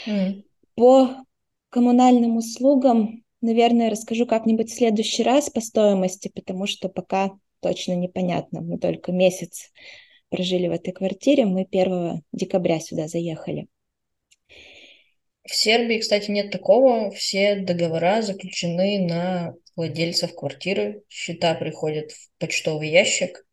Mm. 0.07 0.45
По 0.77 1.11
коммунальным 1.69 2.39
услугам, 2.39 3.23
наверное, 3.43 3.91
расскажу 3.91 4.27
как-нибудь 4.27 4.71
в 4.71 4.75
следующий 4.75 5.23
раз 5.23 5.51
по 5.51 5.61
стоимости, 5.61 6.31
потому 6.35 6.67
что 6.67 6.89
пока 6.89 7.33
точно 7.63 7.95
непонятно. 7.95 8.61
Мы 8.61 8.79
только 8.79 9.13
месяц 9.13 9.71
прожили 10.29 10.69
в 10.69 10.73
этой 10.73 10.93
квартире, 10.93 11.47
мы 11.47 11.63
1 11.71 12.23
декабря 12.33 12.81
сюда 12.81 13.09
заехали. 13.09 13.69
В 15.45 15.55
Сербии, 15.55 15.99
кстати, 15.99 16.31
нет 16.31 16.51
такого. 16.51 17.11
Все 17.11 17.57
договора 17.57 18.23
заключены 18.23 19.07
на 19.07 19.55
владельцев 19.75 20.35
квартиры. 20.35 21.03
Счета 21.09 21.55
приходят 21.55 22.13
в 22.13 22.31
почтовый 22.39 22.91
ящик, 22.91 23.45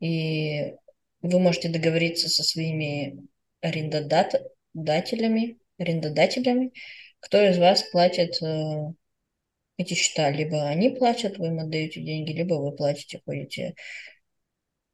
и 0.00 0.74
вы 1.22 1.38
можете 1.40 1.68
договориться 1.68 2.28
со 2.28 2.44
своими 2.44 3.26
арендодателями, 3.60 5.58
арендодателями, 5.78 6.72
кто 7.20 7.42
из 7.42 7.58
вас 7.58 7.82
платит 7.82 8.40
э, 8.42 8.92
эти 9.76 9.94
счета. 9.94 10.30
Либо 10.30 10.66
они 10.66 10.90
платят, 10.90 11.38
вы 11.38 11.48
им 11.48 11.60
отдаете 11.60 12.00
деньги, 12.00 12.32
либо 12.32 12.54
вы 12.54 12.74
платите, 12.74 13.20
ходите. 13.24 13.74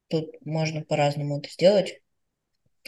Тут 0.09 0.31
можно 0.45 0.83
по-разному 0.83 1.39
это 1.39 1.51
сделать. 1.51 2.01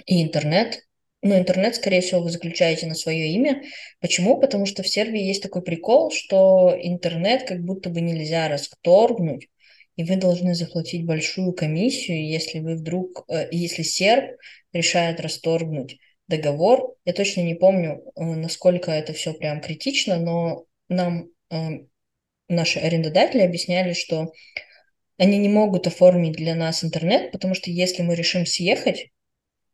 И 0.06 0.22
интернет 0.22 0.82
ну, 1.24 1.38
интернет, 1.38 1.74
скорее 1.74 2.02
всего, 2.02 2.20
вы 2.20 2.28
заключаете 2.28 2.86
на 2.86 2.94
свое 2.94 3.28
имя. 3.32 3.62
Почему? 3.98 4.38
Потому 4.38 4.66
что 4.66 4.82
в 4.82 4.88
Сербии 4.88 5.22
есть 5.22 5.42
такой 5.42 5.62
прикол, 5.62 6.10
что 6.10 6.76
интернет 6.78 7.48
как 7.48 7.64
будто 7.64 7.88
бы 7.88 8.02
нельзя 8.02 8.46
расторгнуть, 8.48 9.48
и 9.96 10.04
вы 10.04 10.16
должны 10.16 10.54
заплатить 10.54 11.06
большую 11.06 11.54
комиссию, 11.54 12.28
если 12.28 12.58
вы 12.58 12.76
вдруг, 12.76 13.24
э, 13.28 13.48
если 13.52 13.82
серб 13.82 14.36
решает 14.74 15.18
расторгнуть 15.18 15.98
договор. 16.28 16.94
Я 17.06 17.14
точно 17.14 17.40
не 17.40 17.54
помню, 17.54 18.02
э, 18.16 18.22
насколько 18.22 18.90
это 18.90 19.14
все 19.14 19.32
прям 19.32 19.62
критично, 19.62 20.18
но 20.18 20.66
нам 20.90 21.30
наши 22.48 22.78
арендодатели 22.78 23.42
объясняли, 23.42 23.92
что 23.92 24.32
они 25.16 25.38
не 25.38 25.48
могут 25.48 25.86
оформить 25.86 26.36
для 26.36 26.54
нас 26.54 26.84
интернет, 26.84 27.30
потому 27.32 27.54
что 27.54 27.70
если 27.70 28.02
мы 28.02 28.14
решим 28.14 28.46
съехать, 28.46 29.10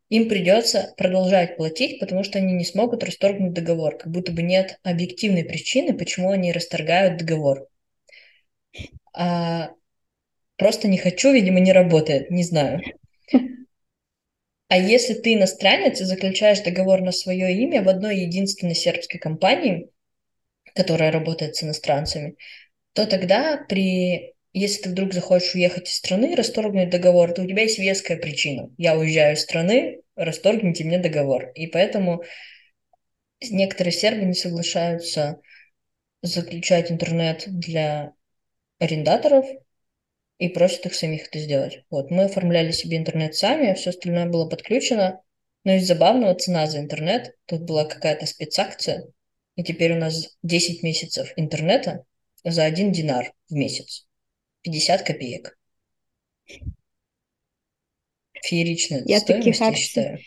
им 0.09 0.27
придется 0.27 0.93
продолжать 0.97 1.55
платить, 1.55 1.99
потому 1.99 2.23
что 2.23 2.37
они 2.37 2.53
не 2.53 2.65
смогут 2.65 3.03
расторгнуть 3.03 3.53
договор, 3.53 3.97
как 3.97 4.11
будто 4.11 4.31
бы 4.31 4.41
нет 4.41 4.77
объективной 4.83 5.45
причины, 5.45 5.97
почему 5.97 6.31
они 6.31 6.51
расторгают 6.51 7.17
договор. 7.17 7.67
А 9.13 9.71
просто 10.57 10.87
не 10.87 10.97
хочу, 10.97 11.31
видимо, 11.31 11.59
не 11.59 11.71
работает, 11.71 12.29
не 12.29 12.43
знаю. 12.43 12.81
А 14.67 14.77
если 14.77 15.13
ты 15.13 15.33
иностранец 15.33 15.99
и 15.99 16.05
заключаешь 16.05 16.61
договор 16.61 17.01
на 17.01 17.11
свое 17.11 17.53
имя 17.53 17.83
в 17.83 17.89
одной 17.89 18.19
единственной 18.19 18.75
сербской 18.75 19.19
компании, 19.19 19.89
которая 20.75 21.11
работает 21.11 21.55
с 21.55 21.63
иностранцами, 21.63 22.35
то 22.93 23.05
тогда 23.05 23.63
при 23.69 24.33
если 24.53 24.83
ты 24.83 24.89
вдруг 24.89 25.13
захочешь 25.13 25.55
уехать 25.55 25.87
из 25.87 25.95
страны, 25.95 26.35
расторгнуть 26.35 26.89
договор, 26.89 27.31
то 27.31 27.41
у 27.41 27.47
тебя 27.47 27.63
есть 27.63 27.79
веская 27.79 28.17
причина. 28.17 28.69
Я 28.77 28.97
уезжаю 28.97 29.35
из 29.35 29.41
страны, 29.41 30.01
расторгните 30.15 30.83
мне 30.83 30.99
договор. 30.99 31.51
И 31.55 31.67
поэтому 31.67 32.23
некоторые 33.49 33.93
сербы 33.93 34.25
не 34.25 34.33
соглашаются 34.33 35.39
заключать 36.21 36.91
интернет 36.91 37.45
для 37.47 38.13
арендаторов 38.79 39.45
и 40.37 40.49
просят 40.49 40.85
их 40.85 40.95
самих 40.95 41.27
это 41.27 41.39
сделать. 41.39 41.83
Вот, 41.89 42.11
мы 42.11 42.23
оформляли 42.23 42.71
себе 42.71 42.97
интернет 42.97 43.35
сами, 43.35 43.69
а 43.69 43.75
все 43.75 43.91
остальное 43.91 44.25
было 44.25 44.49
подключено. 44.49 45.21
Но 45.63 45.73
из 45.73 45.87
забавного 45.87 46.35
цена 46.35 46.65
за 46.65 46.79
интернет, 46.79 47.35
тут 47.45 47.61
была 47.61 47.85
какая-то 47.85 48.25
спецакция, 48.25 49.07
и 49.55 49.63
теперь 49.63 49.93
у 49.93 49.97
нас 49.97 50.37
10 50.43 50.83
месяцев 50.83 51.31
интернета 51.35 52.03
за 52.43 52.65
один 52.65 52.91
динар 52.91 53.33
в 53.49 53.53
месяц. 53.53 54.07
50 54.61 55.01
копеек. 55.03 55.57
Фееричная 58.43 59.03
я 59.05 59.19
стоимость, 59.19 59.45
таких 59.45 59.61
я 59.61 59.67
акций, 59.67 59.83
считаю. 59.83 60.19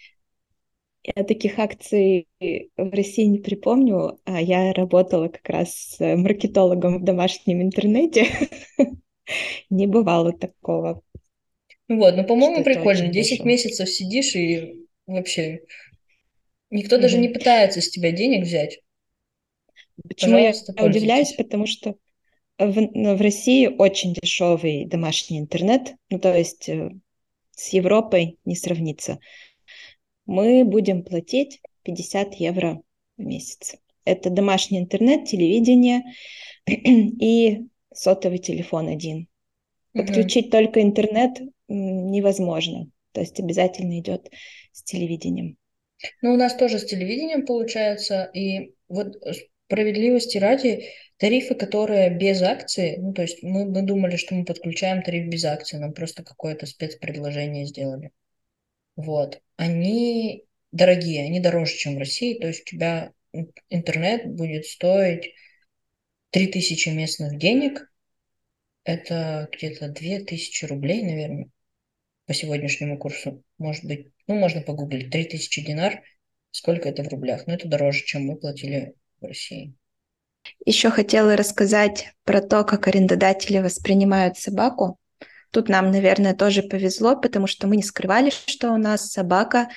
Я 1.17 1.25
таких 1.25 1.59
акций 1.59 2.29
в 2.41 2.95
России 2.95 3.25
не 3.25 3.39
припомню, 3.39 4.21
а 4.25 4.41
я 4.41 4.73
работала 4.73 5.29
как 5.29 5.49
раз 5.49 5.97
маркетологом 5.99 7.01
в 7.01 7.05
домашнем 7.05 7.63
интернете. 7.63 8.27
Не 9.71 9.87
бывало 9.87 10.33
такого. 10.33 11.03
Ну 11.89 11.97
вот, 11.97 12.15
ну, 12.17 12.25
по-моему, 12.25 12.63
прикольно. 12.63 13.09
10 13.09 13.13
дешево. 13.13 13.47
месяцев 13.47 13.89
сидишь 13.89 14.37
и 14.37 14.87
вообще 15.07 15.61
никто 16.71 16.99
даже 16.99 17.19
не 17.19 17.29
пытается 17.29 17.81
с 17.81 17.91
тебя 17.91 18.11
денег 18.11 18.45
взять. 18.45 18.81
Почему 20.09 20.33
Пожалуйста, 20.33 20.75
я 20.77 20.85
удивляюсь? 20.85 21.33
Потому 21.33 21.67
что 21.67 21.97
в, 22.59 22.73
в 22.73 23.21
России 23.21 23.67
очень 23.67 24.15
дешевый 24.15 24.87
домашний 24.87 25.39
интернет, 25.39 25.95
ну 26.11 26.19
то 26.19 26.37
есть 26.37 26.69
э, 26.69 26.91
с 27.53 27.69
Европой 27.71 28.39
не 28.45 28.57
сравнится. 28.57 29.19
Мы 30.27 30.65
будем 30.65 31.03
платить 31.03 31.61
50 31.83 32.35
евро 32.35 32.83
в 33.17 33.23
месяц. 33.23 33.77
Это 34.05 34.31
домашний 34.31 34.79
интернет, 34.79 35.27
телевидение 35.27 36.03
и 36.67 37.67
сотовый 37.93 38.39
телефон 38.39 38.89
один. 38.89 39.29
Подключить 39.93 40.47
mm-hmm. 40.47 40.51
только 40.51 40.83
интернет 40.83 41.41
невозможно. 41.69 42.91
То 43.13 43.21
есть 43.21 43.39
обязательно 43.39 43.99
идет 44.01 44.31
с 44.73 44.83
телевидением. 44.83 45.57
Ну, 46.21 46.35
у 46.35 46.37
нас 46.37 46.55
тоже 46.55 46.79
с 46.79 46.85
телевидением 46.85 47.47
получается. 47.47 48.25
И 48.35 48.75
вот 48.89 49.17
справедливости 49.67 50.39
ради, 50.39 50.89
тарифы, 51.17 51.55
которые 51.55 52.11
без 52.11 52.43
акции, 52.43 52.97
ну, 52.97 53.13
то 53.13 53.23
есть 53.23 53.43
мы, 53.43 53.65
мы 53.65 53.83
думали, 53.83 54.17
что 54.17 54.35
мы 54.35 54.45
подключаем 54.45 55.03
тариф 55.03 55.29
без 55.29 55.45
акции, 55.45 55.79
нам 55.79 55.93
просто 55.93 56.23
какое-то 56.23 56.67
спецпредложение 56.67 57.67
сделали. 57.67 58.11
Вот. 58.97 59.41
Они 59.57 60.45
дорогие, 60.73 61.25
они 61.25 61.41
дороже, 61.41 61.77
чем 61.77 61.95
в 61.95 61.99
России. 61.99 62.39
То 62.39 62.49
есть 62.49 62.63
у 62.63 62.65
тебя 62.77 63.13
интернет 63.71 64.27
будет 64.27 64.67
стоить 64.67 65.33
3000 66.31 66.89
местных 66.91 67.39
денег, 67.39 67.91
это 68.85 69.49
где-то 69.53 69.89
2000 69.89 70.67
рублей, 70.67 71.03
наверное, 71.03 71.47
по 72.27 72.35
сегодняшнему 72.35 72.99
курсу. 72.99 73.43
Может 73.59 73.85
быть, 73.85 74.09
ну, 74.27 74.35
можно 74.35 74.61
погуглить, 74.61 75.11
3000 75.11 75.65
динар, 75.65 76.03
сколько 76.51 76.89
это 76.89 77.03
в 77.03 77.09
рублях. 77.09 77.47
Но 77.47 77.55
это 77.55 77.69
дороже, 77.69 78.05
чем 78.05 78.27
мы 78.27 78.37
платили 78.37 78.95
в 79.25 79.29
России. 79.29 79.75
Еще 80.65 80.91
хотела 80.91 81.37
рассказать 81.37 82.15
про 82.25 82.41
то, 82.41 82.65
как 82.65 82.87
арендодатели 82.87 83.59
воспринимают 83.59 84.39
собаку. 84.39 84.99
Тут 85.51 85.69
нам, 85.69 85.91
наверное, 85.91 86.35
тоже 86.35 86.63
повезло, 86.63 87.17
потому 87.17 87.47
что 87.47 87.67
мы 87.67 87.77
не 87.77 87.83
скрывали, 87.83 88.31
что 88.31 88.73
у 88.73 88.77
нас 88.77 89.11
собака. 89.11 89.69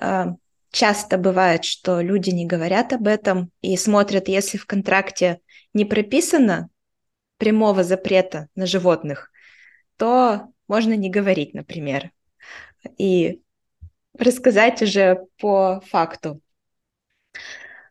А, 0.00 0.34
часто 0.70 1.16
бывает, 1.16 1.64
что 1.64 2.00
люди 2.00 2.30
не 2.30 2.46
говорят 2.46 2.92
об 2.92 3.06
этом 3.06 3.50
и 3.60 3.76
смотрят, 3.76 4.28
если 4.28 4.58
в 4.58 4.66
контракте 4.66 5.40
не 5.72 5.84
прописано 5.84 6.68
прямого 7.38 7.84
запрета 7.84 8.48
на 8.54 8.66
животных, 8.66 9.30
то 9.96 10.48
можно 10.68 10.94
не 10.94 11.10
говорить, 11.10 11.54
например, 11.54 12.10
и 12.98 13.40
рассказать 14.18 14.82
уже 14.82 15.26
по 15.38 15.80
факту. 15.86 16.40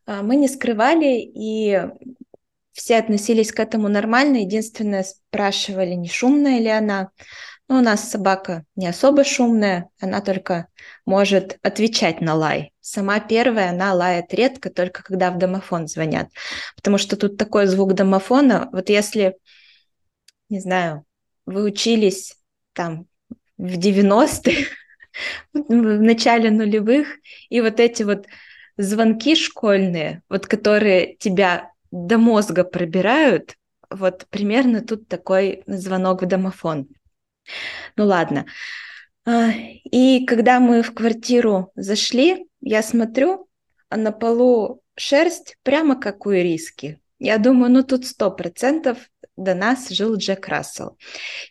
А, 0.06 0.24
мы 0.24 0.36
не 0.36 0.48
скрывали, 0.48 1.20
и 1.20 1.80
все 2.72 2.98
относились 2.98 3.52
к 3.52 3.60
этому 3.60 3.88
нормально. 3.88 4.38
Единственное, 4.38 5.04
спрашивали, 5.04 5.94
не 5.94 6.10
шумная 6.10 6.60
ли 6.60 6.70
она. 6.70 7.12
Но 7.68 7.78
у 7.78 7.82
нас 7.82 8.10
собака 8.10 8.66
не 8.76 8.88
особо 8.88 9.24
шумная, 9.24 9.90
она 10.00 10.20
только 10.20 10.68
может 11.06 11.58
отвечать 11.62 12.20
на 12.20 12.36
лай. 12.36 12.74
Сама 12.82 13.22
первая, 13.22 13.70
она 13.70 13.94
лает 13.94 14.34
редко, 14.34 14.70
только 14.70 15.04
когда 15.04 15.32
в 15.32 15.38
домофон 15.38 15.88
звонят. 15.88 16.28
Потому 16.76 16.98
что 16.98 17.16
тут 17.16 17.38
такой 17.38 17.68
звук 17.68 17.94
домофона. 17.94 18.68
Вот 18.74 18.90
если, 18.90 19.38
не 20.50 20.60
знаю, 20.60 21.06
вы 21.46 21.64
учились 21.64 22.36
там 22.74 23.06
в 23.58 23.78
90-х, 23.78 24.76
в 25.54 26.02
начале 26.02 26.52
нулевых, 26.52 27.08
и 27.50 27.62
вот 27.62 27.80
эти 27.80 28.04
вот 28.04 28.26
звонки 28.78 29.36
школьные, 29.36 30.24
вот 30.30 30.48
которые 30.48 31.16
тебя 31.16 31.72
до 31.92 32.18
мозга 32.18 32.64
пробирают, 32.64 33.56
вот 33.90 34.26
примерно 34.30 34.82
тут 34.82 35.08
такой 35.08 35.64
звонок 35.68 36.22
в 36.22 36.26
домофон. 36.26 36.88
Ну 37.96 38.06
ладно. 38.06 38.46
А, 39.26 39.52
и 39.52 40.26
когда 40.26 40.60
мы 40.60 40.82
в 40.82 40.94
квартиру 40.94 41.72
зашли, 41.76 42.48
я 42.62 42.82
смотрю, 42.82 43.48
а 43.90 43.98
на 43.98 44.12
полу 44.12 44.82
шерсть 44.96 45.58
прямо 45.64 46.00
как 46.00 46.26
у 46.26 46.34
ириски. 46.34 47.00
Я 47.20 47.38
думаю, 47.38 47.72
ну 47.72 47.84
тут 47.84 48.06
сто 48.06 48.32
процентов 48.32 48.98
до 49.42 49.56
нас 49.56 49.90
жил 49.90 50.16
Джек 50.16 50.48
Рассел. 50.48 50.98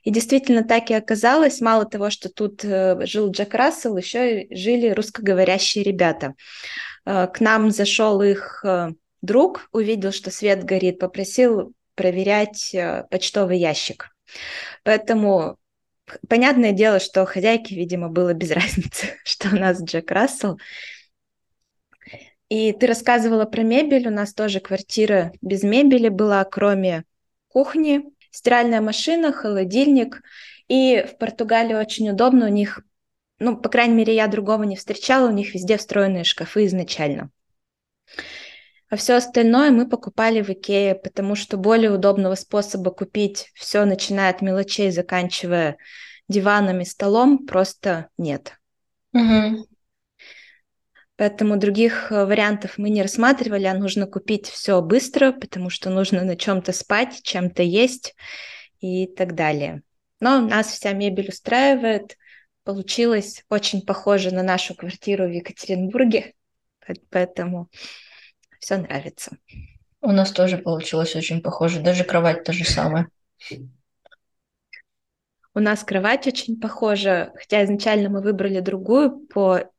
И 0.02 0.10
действительно 0.10 0.64
так 0.64 0.90
и 0.90 0.94
оказалось. 0.94 1.60
Мало 1.60 1.84
того, 1.84 2.10
что 2.10 2.28
тут 2.28 2.64
э, 2.64 3.04
жил 3.06 3.30
Джек 3.30 3.54
Рассел, 3.54 3.96
еще 3.96 4.42
и 4.42 4.54
жили 4.54 4.90
русскоговорящие 4.90 5.84
ребята. 5.84 6.34
Э, 7.04 7.26
к 7.26 7.40
нам 7.40 7.70
зашел 7.70 8.22
их 8.22 8.64
э, 8.64 8.90
друг, 9.22 9.68
увидел, 9.72 10.12
что 10.12 10.30
свет 10.30 10.64
горит, 10.64 10.98
попросил 10.98 11.72
проверять 11.94 12.74
почтовый 13.10 13.58
ящик. 13.58 14.08
Поэтому 14.84 15.58
понятное 16.28 16.72
дело, 16.72 16.98
что 16.98 17.26
хозяйке, 17.26 17.74
видимо, 17.74 18.08
было 18.08 18.32
без 18.32 18.50
разницы, 18.52 19.18
что 19.24 19.48
у 19.50 19.58
нас 19.58 19.82
Джек 19.82 20.10
Рассел. 20.10 20.58
И 22.50 22.72
ты 22.72 22.88
рассказывала 22.88 23.44
про 23.44 23.62
мебель. 23.62 24.08
У 24.08 24.10
нас 24.10 24.34
тоже 24.34 24.58
квартира 24.58 25.32
без 25.40 25.62
мебели 25.62 26.08
была, 26.08 26.44
кроме 26.44 27.04
кухни, 27.50 28.04
стиральная 28.30 28.80
машина, 28.80 29.32
холодильник. 29.32 30.22
И 30.68 31.04
в 31.06 31.18
Португалии 31.18 31.74
очень 31.74 32.08
удобно. 32.10 32.46
У 32.46 32.48
них, 32.48 32.80
ну, 33.38 33.56
по 33.56 33.68
крайней 33.68 33.94
мере, 33.94 34.14
я 34.14 34.28
другого 34.28 34.62
не 34.62 34.76
встречала. 34.76 35.28
У 35.28 35.32
них 35.32 35.52
везде 35.54 35.76
встроенные 35.76 36.24
шкафы 36.24 36.66
изначально. 36.66 37.30
А 38.88 38.96
все 38.96 39.14
остальное 39.14 39.70
мы 39.70 39.88
покупали 39.88 40.42
в 40.42 40.50
Икее, 40.50 40.96
потому 40.96 41.36
что 41.36 41.56
более 41.56 41.92
удобного 41.92 42.34
способа 42.34 42.90
купить 42.90 43.50
все, 43.54 43.84
начиная 43.84 44.30
от 44.30 44.42
мелочей, 44.42 44.90
заканчивая 44.90 45.76
диванами, 46.28 46.84
столом, 46.84 47.46
просто 47.46 48.08
нет. 48.18 48.58
Угу. 49.12 49.66
Поэтому 51.20 51.58
других 51.58 52.10
э, 52.10 52.24
вариантов 52.24 52.78
мы 52.78 52.88
не 52.88 53.02
рассматривали, 53.02 53.66
а 53.66 53.74
нужно 53.74 54.06
купить 54.06 54.46
все 54.46 54.80
быстро, 54.80 55.32
потому 55.32 55.68
что 55.68 55.90
нужно 55.90 56.24
на 56.24 56.34
чем-то 56.34 56.72
спать, 56.72 57.20
чем-то 57.22 57.62
есть 57.62 58.14
и 58.78 59.06
так 59.06 59.34
далее. 59.34 59.82
Но 60.20 60.40
нас 60.40 60.68
вся 60.68 60.94
мебель 60.94 61.28
устраивает. 61.28 62.16
Получилось 62.64 63.44
очень 63.50 63.84
похоже 63.84 64.34
на 64.34 64.42
нашу 64.42 64.74
квартиру 64.74 65.26
в 65.26 65.30
Екатеринбурге, 65.30 66.32
поэтому 67.10 67.68
все 68.58 68.78
нравится. 68.78 69.36
У 70.00 70.12
нас 70.12 70.32
тоже 70.32 70.56
получилось 70.56 71.14
очень 71.16 71.42
похоже, 71.42 71.82
даже 71.82 72.04
кровать 72.04 72.44
та 72.44 72.52
же 72.54 72.64
самая. 72.64 73.08
У 75.52 75.60
нас 75.60 75.84
кровать 75.84 76.26
очень 76.26 76.58
похожа, 76.58 77.34
хотя 77.36 77.62
изначально 77.64 78.08
мы 78.08 78.22
выбрали 78.22 78.60
другую 78.60 79.26
по 79.26 79.70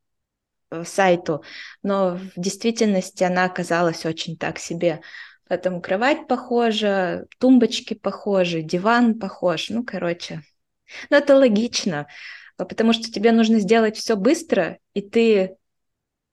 сайту, 0.83 1.43
но 1.83 2.15
в 2.15 2.39
действительности 2.39 3.23
она 3.23 3.45
оказалась 3.45 4.05
очень 4.05 4.37
так 4.37 4.59
себе. 4.59 5.01
Поэтому 5.47 5.81
кровать 5.81 6.27
похожа, 6.27 7.25
тумбочки 7.39 7.93
похожи, 7.93 8.61
диван 8.61 9.19
похож. 9.19 9.69
Ну, 9.69 9.83
короче, 9.83 10.41
ну 11.09 11.17
это 11.17 11.35
логично, 11.35 12.07
потому 12.57 12.93
что 12.93 13.11
тебе 13.11 13.31
нужно 13.31 13.59
сделать 13.59 13.97
все 13.97 14.15
быстро, 14.15 14.77
и 14.93 15.01
ты 15.01 15.55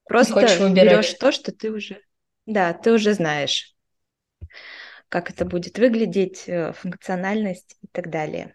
просто 0.04 0.46
берешь 0.72 1.14
то, 1.14 1.32
что 1.32 1.52
ты 1.52 1.70
уже 1.70 2.00
да, 2.46 2.72
ты 2.72 2.92
уже 2.92 3.12
знаешь, 3.12 3.74
как 5.10 5.30
это 5.30 5.44
будет 5.44 5.78
выглядеть, 5.78 6.44
э, 6.46 6.72
функциональность 6.72 7.76
и 7.82 7.86
так 7.92 8.10
далее. 8.10 8.54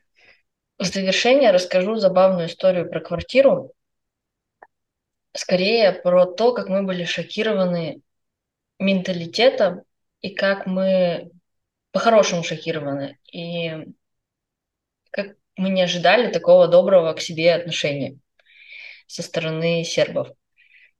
В 0.80 0.86
завершение 0.86 1.52
расскажу 1.52 1.96
забавную 1.96 2.48
историю 2.48 2.90
про 2.90 3.00
квартиру. 3.00 3.72
Скорее 5.36 5.92
про 5.92 6.26
то, 6.26 6.54
как 6.54 6.70
мы 6.70 6.84
были 6.84 7.06
шокированы 7.06 8.02
менталитетом 8.80 9.82
и 10.22 10.34
как 10.34 10.66
мы 10.66 11.32
по-хорошему 11.92 12.44
шокированы. 12.44 13.18
И 13.32 13.72
мы 15.56 15.70
не 15.70 15.82
ожидали 15.82 16.32
такого 16.32 16.68
доброго 16.68 17.14
к 17.14 17.22
себе 17.22 17.54
отношения 17.54 18.18
со 19.08 19.22
стороны 19.22 19.84
сербов 19.84 20.30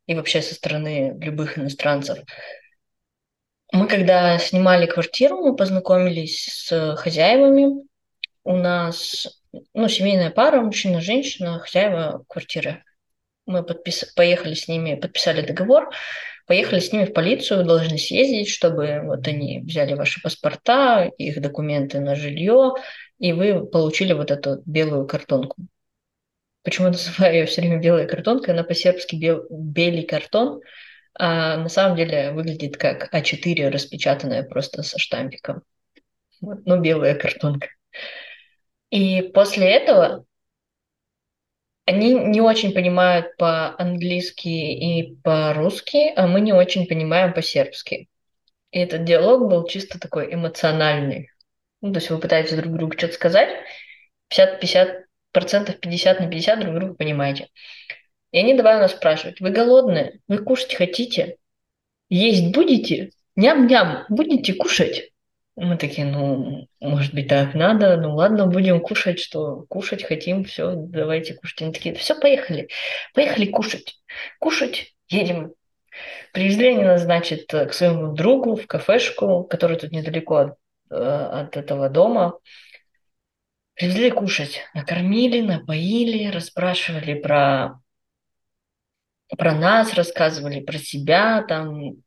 и 0.06 0.16
вообще 0.16 0.42
со 0.42 0.54
стороны 0.56 1.18
любых 1.20 1.58
иностранцев. 1.58 2.20
Мы 3.72 3.88
когда 3.88 4.38
снимали 4.38 4.86
квартиру, 4.86 5.38
мы 5.38 5.56
познакомились 5.56 6.46
с 6.46 6.96
хозяевами. 6.96 7.88
У 8.44 8.56
нас 8.56 9.42
ну, 9.74 9.88
семейная 9.88 10.30
пара, 10.30 10.62
мужчина, 10.62 11.02
женщина, 11.02 11.60
хозяева 11.60 12.24
квартиры. 12.28 12.84
Мы 13.46 13.64
подпис... 13.64 14.14
поехали 14.16 14.54
с 14.54 14.68
ними, 14.68 14.96
подписали 14.96 15.42
договор, 15.42 15.90
поехали 16.48 16.80
с 16.80 16.92
ними 16.92 17.06
в 17.06 17.14
полицию, 17.14 17.66
должны 17.66 17.98
съездить, 17.98 18.50
чтобы 18.50 19.02
вот 19.04 19.28
они 19.28 19.62
взяли 19.62 19.94
ваши 19.94 20.22
паспорта, 20.22 21.12
их 21.18 21.42
документы 21.42 22.00
на 22.00 22.16
жилье, 22.16 22.74
и 23.20 23.34
вы 23.34 23.66
получили 23.66 24.14
вот 24.14 24.32
эту 24.32 24.62
белую 24.66 25.08
картонку. 25.08 25.56
Почему 26.64 26.88
я 26.88 26.92
называю 26.94 27.34
ее 27.34 27.46
все 27.46 27.62
время 27.62 27.80
белой 27.80 28.08
картонкой? 28.08 28.54
Она 28.54 28.64
по-сербски 28.64 29.16
бел... 29.18 29.46
белый 29.50 30.04
картон, 30.04 30.62
а 31.16 31.58
на 31.58 31.70
самом 31.70 31.98
деле 31.98 32.32
выглядит 32.32 32.78
как 32.78 33.14
А4 33.14 33.70
распечатанная 33.70 34.44
просто 34.44 34.82
со 34.84 34.98
штампиком. 34.98 35.62
Вот, 36.42 36.66
но 36.66 36.78
белая 36.78 37.16
картонка. 37.16 37.68
И 38.90 39.22
после 39.34 39.70
этого 39.70 40.26
они 41.86 42.14
не 42.14 42.42
очень 42.42 42.74
понимают 42.74 43.36
по-английски 43.38 44.48
и 44.48 45.16
по-русски, 45.24 46.14
а 46.16 46.28
мы 46.28 46.42
не 46.42 46.54
очень 46.54 46.88
понимаем 46.88 47.34
по-сербски. 47.34 48.08
И 48.72 48.80
этот 48.80 49.04
диалог 49.04 49.50
был 49.50 49.68
чисто 49.68 50.00
такой 50.00 50.34
эмоциональный. 50.34 51.30
Ну, 51.82 51.92
то 51.92 52.00
есть 52.00 52.10
вы 52.10 52.20
пытаетесь 52.20 52.56
друг 52.56 52.74
другу 52.74 52.98
что-то 52.98 53.14
сказать, 53.14 53.50
50-50, 54.32 55.04
процентов 55.32 55.80
50 55.80 56.20
на 56.22 56.28
50 56.30 56.60
друг 56.60 56.76
друга 56.76 56.94
понимаете. 56.96 57.50
И 58.32 58.40
они 58.40 58.56
давай 58.56 58.80
нас 58.80 58.94
спрашивают, 58.94 59.42
вы 59.42 59.52
голодные? 59.52 60.22
Вы 60.28 60.40
кушать 60.40 60.74
хотите? 60.74 61.38
Есть 62.10 62.54
будете? 62.54 63.12
Ням-ням, 63.36 64.06
будете 64.10 64.54
кушать? 64.54 65.13
Мы 65.56 65.78
такие, 65.78 66.08
ну, 66.08 66.68
может 66.80 67.14
быть, 67.14 67.28
так 67.28 67.54
надо, 67.54 67.96
ну 67.98 68.16
ладно, 68.16 68.48
будем 68.48 68.82
кушать, 68.82 69.20
что 69.20 69.66
кушать 69.70 70.04
хотим, 70.04 70.44
все, 70.46 70.74
давайте 70.76 71.36
кушать. 71.36 71.62
Они 71.62 71.74
такие, 71.74 71.94
все, 71.94 72.20
поехали, 72.20 72.70
поехали 73.14 73.46
кушать. 73.46 74.02
Кушать, 74.40 74.96
едем. 75.10 75.54
Привезли 76.34 76.70
они 76.70 76.84
нас, 76.84 77.04
значит, 77.04 77.52
к 77.52 77.72
своему 77.72 78.14
другу 78.14 78.56
в 78.56 78.66
кафешку, 78.66 79.44
который 79.44 79.78
тут 79.78 79.92
недалеко 79.92 80.36
от, 80.38 80.58
э, 80.90 80.96
от 80.96 81.56
этого 81.56 81.88
дома. 81.90 82.40
Привезли 83.76 84.10
кушать, 84.10 84.62
накормили, 84.74 85.42
напоили, 85.42 86.32
расспрашивали 86.32 87.14
про, 87.14 87.80
про 89.38 89.54
нас, 89.54 89.94
рассказывали 89.94 90.62
про 90.62 90.80
себя, 90.80 91.44
там, 91.48 91.98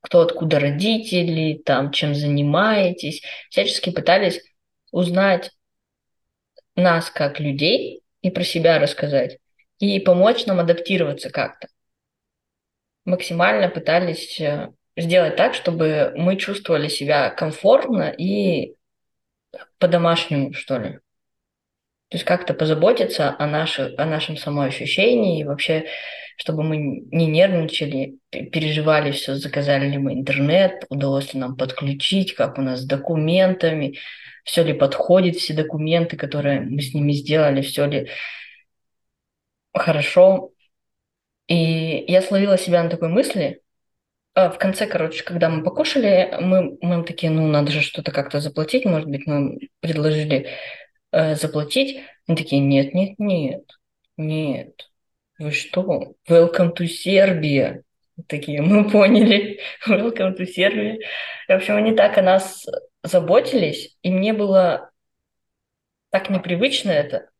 кто 0.00 0.22
откуда 0.22 0.58
родители, 0.58 1.60
там, 1.64 1.92
чем 1.92 2.14
занимаетесь, 2.14 3.22
всячески 3.50 3.90
пытались 3.90 4.40
узнать 4.90 5.50
нас 6.74 7.10
как 7.10 7.40
людей 7.40 8.02
и 8.22 8.30
про 8.30 8.42
себя 8.42 8.78
рассказать, 8.78 9.38
и 9.78 9.98
помочь 10.00 10.46
нам 10.46 10.60
адаптироваться 10.60 11.30
как-то. 11.30 11.68
Максимально 13.04 13.68
пытались 13.68 14.40
э, 14.40 14.72
сделать 14.96 15.36
так, 15.36 15.54
чтобы 15.54 16.12
мы 16.16 16.36
чувствовали 16.36 16.88
себя 16.88 17.30
комфортно 17.30 18.10
и 18.10 18.74
по-домашнему, 19.78 20.52
что 20.52 20.78
ли. 20.78 21.00
То 22.10 22.16
есть 22.16 22.24
как-то 22.24 22.54
позаботиться 22.54 23.34
о, 23.38 23.46
наших, 23.46 23.98
о 23.98 24.04
нашем 24.04 24.36
самоощущении 24.36 25.40
и 25.40 25.44
вообще 25.44 25.86
чтобы 26.40 26.62
мы 26.62 26.78
не 26.78 27.26
нервничали, 27.26 28.18
переживали 28.30 29.10
все, 29.12 29.34
заказали 29.34 29.90
ли 29.90 29.98
мы 29.98 30.14
интернет, 30.14 30.86
удалось 30.88 31.34
ли 31.34 31.40
нам 31.40 31.54
подключить, 31.54 32.34
как 32.34 32.56
у 32.56 32.62
нас 32.62 32.80
с 32.80 32.86
документами, 32.86 33.98
все 34.44 34.64
ли 34.64 34.72
подходит, 34.72 35.36
все 35.36 35.52
документы, 35.52 36.16
которые 36.16 36.62
мы 36.62 36.80
с 36.80 36.94
ними 36.94 37.12
сделали, 37.12 37.60
все 37.60 37.84
ли 37.84 38.08
хорошо. 39.74 40.52
И 41.46 42.06
я 42.08 42.22
словила 42.22 42.56
себя 42.56 42.82
на 42.82 42.88
такой 42.88 43.10
мысли, 43.10 43.60
а 44.32 44.48
в 44.50 44.56
конце, 44.56 44.86
короче, 44.86 45.22
когда 45.22 45.50
мы 45.50 45.62
покушали, 45.62 46.38
мы, 46.40 46.78
мы 46.80 47.04
такие, 47.04 47.30
ну, 47.30 47.48
надо 47.48 47.70
же 47.70 47.82
что-то 47.82 48.12
как-то 48.12 48.40
заплатить, 48.40 48.86
может 48.86 49.10
быть, 49.10 49.26
мы 49.26 49.58
предложили 49.80 50.48
э, 51.12 51.34
заплатить. 51.34 52.02
Они 52.26 52.36
такие, 52.36 52.60
нет, 52.60 52.94
нет, 52.94 53.18
нет, 53.18 53.64
нет, 54.16 54.90
вы 55.38 55.52
что? 55.52 56.14
Welcome 56.28 56.74
to 56.76 56.86
Serbia. 56.86 57.82
Такие, 58.26 58.60
мы 58.62 58.90
поняли. 58.90 59.60
Welcome 59.88 60.36
to 60.36 60.46
Serbia. 60.46 60.96
В 61.48 61.52
общем, 61.52 61.76
они 61.76 61.94
так 61.94 62.18
о 62.18 62.22
нас 62.22 62.66
заботились, 63.02 63.96
и 64.02 64.10
мне 64.10 64.32
было 64.32 64.90
так 66.10 66.28
непривычно 66.28 66.90
это. 66.90 67.30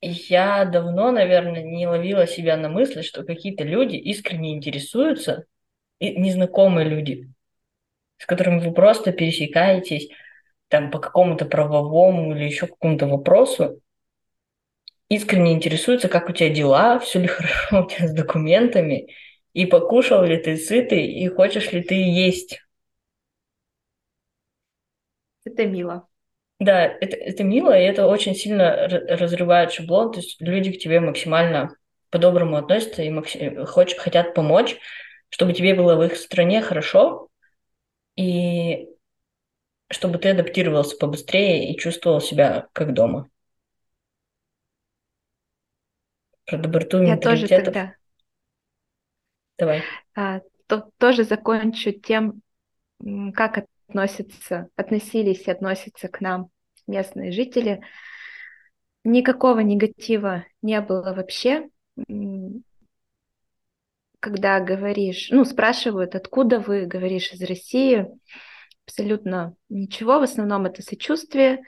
я 0.00 0.64
давно, 0.64 1.10
наверное, 1.10 1.62
не 1.62 1.86
ловила 1.86 2.26
себя 2.26 2.56
на 2.56 2.68
мысли, 2.68 3.02
что 3.02 3.24
какие-то 3.24 3.64
люди 3.64 3.96
искренне 3.96 4.54
интересуются, 4.54 5.46
и 5.98 6.16
незнакомые 6.16 6.88
люди, 6.88 7.30
с 8.18 8.26
которыми 8.26 8.60
вы 8.60 8.72
просто 8.72 9.12
пересекаетесь 9.12 10.08
там 10.68 10.90
по 10.90 10.98
какому-то 10.98 11.44
правовому 11.46 12.34
или 12.34 12.44
еще 12.44 12.66
какому-то 12.66 13.06
вопросу, 13.06 13.80
искренне 15.08 15.52
интересуется, 15.52 16.08
как 16.08 16.28
у 16.28 16.32
тебя 16.32 16.50
дела, 16.50 16.98
все 16.98 17.20
ли 17.20 17.26
хорошо 17.28 17.84
у 17.84 17.88
тебя 17.88 18.08
с 18.08 18.12
документами, 18.14 19.08
и 19.52 19.66
покушал 19.66 20.24
ли 20.24 20.36
ты 20.36 20.56
сытый, 20.56 21.06
и 21.06 21.28
хочешь 21.28 21.72
ли 21.72 21.82
ты 21.82 21.94
есть. 21.94 22.60
Это 25.44 25.66
мило. 25.66 26.08
Да, 26.58 26.84
это, 26.84 27.16
это 27.16 27.44
мило, 27.44 27.78
и 27.78 27.82
это 27.84 28.06
очень 28.06 28.34
сильно 28.34 28.88
разрывает 28.88 29.72
шаблон, 29.72 30.12
то 30.12 30.20
есть 30.20 30.40
люди 30.40 30.72
к 30.72 30.78
тебе 30.78 31.00
максимально 31.00 31.76
по-доброму 32.10 32.56
относятся 32.56 33.02
и 33.02 33.10
максим... 33.10 33.66
хоч... 33.66 33.94
хотят 33.96 34.34
помочь, 34.34 34.78
чтобы 35.28 35.52
тебе 35.52 35.74
было 35.74 35.96
в 35.96 36.02
их 36.02 36.16
стране 36.16 36.62
хорошо, 36.62 37.28
и 38.16 38.88
чтобы 39.88 40.18
ты 40.18 40.30
адаптировался 40.30 40.96
побыстрее 40.96 41.72
и 41.72 41.78
чувствовал 41.78 42.20
себя 42.20 42.68
как 42.72 42.92
дома. 42.92 43.28
Про 46.46 46.58
доброту 46.58 47.02
Я 47.02 47.16
тоже 47.16 47.48
тогда. 47.48 47.94
Давай. 49.58 49.82
А, 50.14 50.40
то, 50.66 50.90
тоже 50.98 51.24
закончу 51.24 51.92
тем, 51.92 52.42
как 53.34 53.64
относятся, 53.88 54.68
относились 54.76 55.46
и 55.46 55.50
относятся 55.50 56.08
к 56.08 56.20
нам 56.20 56.50
местные 56.86 57.32
жители. 57.32 57.82
Никакого 59.04 59.60
негатива 59.60 60.44
не 60.62 60.80
было 60.80 61.14
вообще. 61.14 61.68
Когда 64.20 64.60
говоришь, 64.60 65.28
ну, 65.30 65.44
спрашивают, 65.44 66.14
откуда 66.14 66.58
вы, 66.58 66.86
говоришь, 66.86 67.32
из 67.32 67.42
России, 67.42 68.06
абсолютно 68.86 69.54
ничего, 69.68 70.18
в 70.18 70.22
основном 70.22 70.66
это 70.66 70.82
сочувствие. 70.82 71.62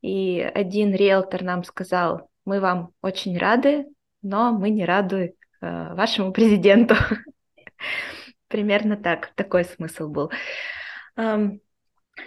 И 0.00 0.40
один 0.40 0.94
риэлтор 0.94 1.42
нам 1.42 1.64
сказал, 1.64 2.28
мы 2.44 2.60
вам 2.60 2.90
очень 3.02 3.36
рады, 3.36 3.86
но 4.22 4.52
мы 4.52 4.70
не 4.70 4.84
рады 4.84 5.34
э, 5.60 5.94
вашему 5.94 6.32
президенту. 6.34 6.94
Примерно 8.48 8.96
так, 8.96 9.32
такой 9.34 9.64
смысл 9.64 10.08
был. 10.08 10.30
Эм, 11.16 11.60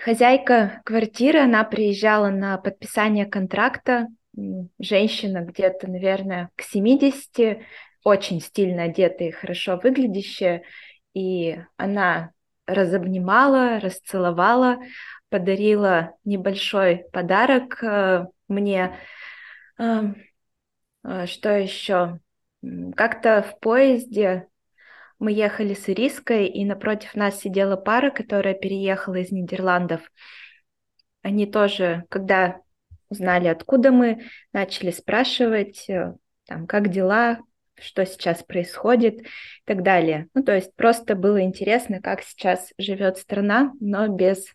хозяйка 0.03 0.81
квартиры, 0.85 1.39
она 1.39 1.63
приезжала 1.63 2.29
на 2.29 2.57
подписание 2.57 3.25
контракта, 3.25 4.07
женщина 4.79 5.41
где-то, 5.41 5.89
наверное, 5.89 6.49
к 6.55 6.61
70, 6.61 7.59
очень 8.03 8.41
стильно 8.41 8.83
одетая 8.83 9.31
хорошо 9.31 9.79
выглядящая, 9.81 10.63
и 11.13 11.59
она 11.77 12.31
разобнимала, 12.73 13.79
расцеловала, 13.79 14.77
подарила 15.29 16.15
небольшой 16.25 17.05
подарок 17.11 17.83
э, 17.83 18.25
мне. 18.47 18.97
Э, 19.77 20.13
а, 21.03 21.27
что 21.27 21.57
еще? 21.57 22.19
Как-то 22.95 23.41
в 23.41 23.59
поезде 23.59 24.47
мы 25.19 25.31
ехали 25.31 25.73
с 25.73 25.89
Ириской, 25.89 26.47
и 26.47 26.65
напротив 26.65 27.15
нас 27.15 27.39
сидела 27.39 27.75
пара, 27.75 28.11
которая 28.11 28.53
переехала 28.53 29.15
из 29.15 29.31
Нидерландов. 29.31 30.01
Они 31.21 31.45
тоже, 31.45 32.05
когда 32.09 32.61
узнали, 33.09 33.47
откуда 33.47 33.91
мы, 33.91 34.25
начали 34.53 34.91
спрашивать, 34.91 35.89
э, 35.89 36.15
там, 36.47 36.67
как 36.67 36.89
дела, 36.89 37.39
что 37.81 38.05
сейчас 38.05 38.43
происходит 38.43 39.21
и 39.21 39.25
так 39.65 39.83
далее. 39.83 40.27
Ну, 40.33 40.43
то 40.43 40.55
есть 40.55 40.75
просто 40.75 41.15
было 41.15 41.41
интересно, 41.41 42.01
как 42.01 42.21
сейчас 42.23 42.71
живет 42.77 43.17
страна, 43.17 43.73
но 43.79 44.07
без 44.07 44.45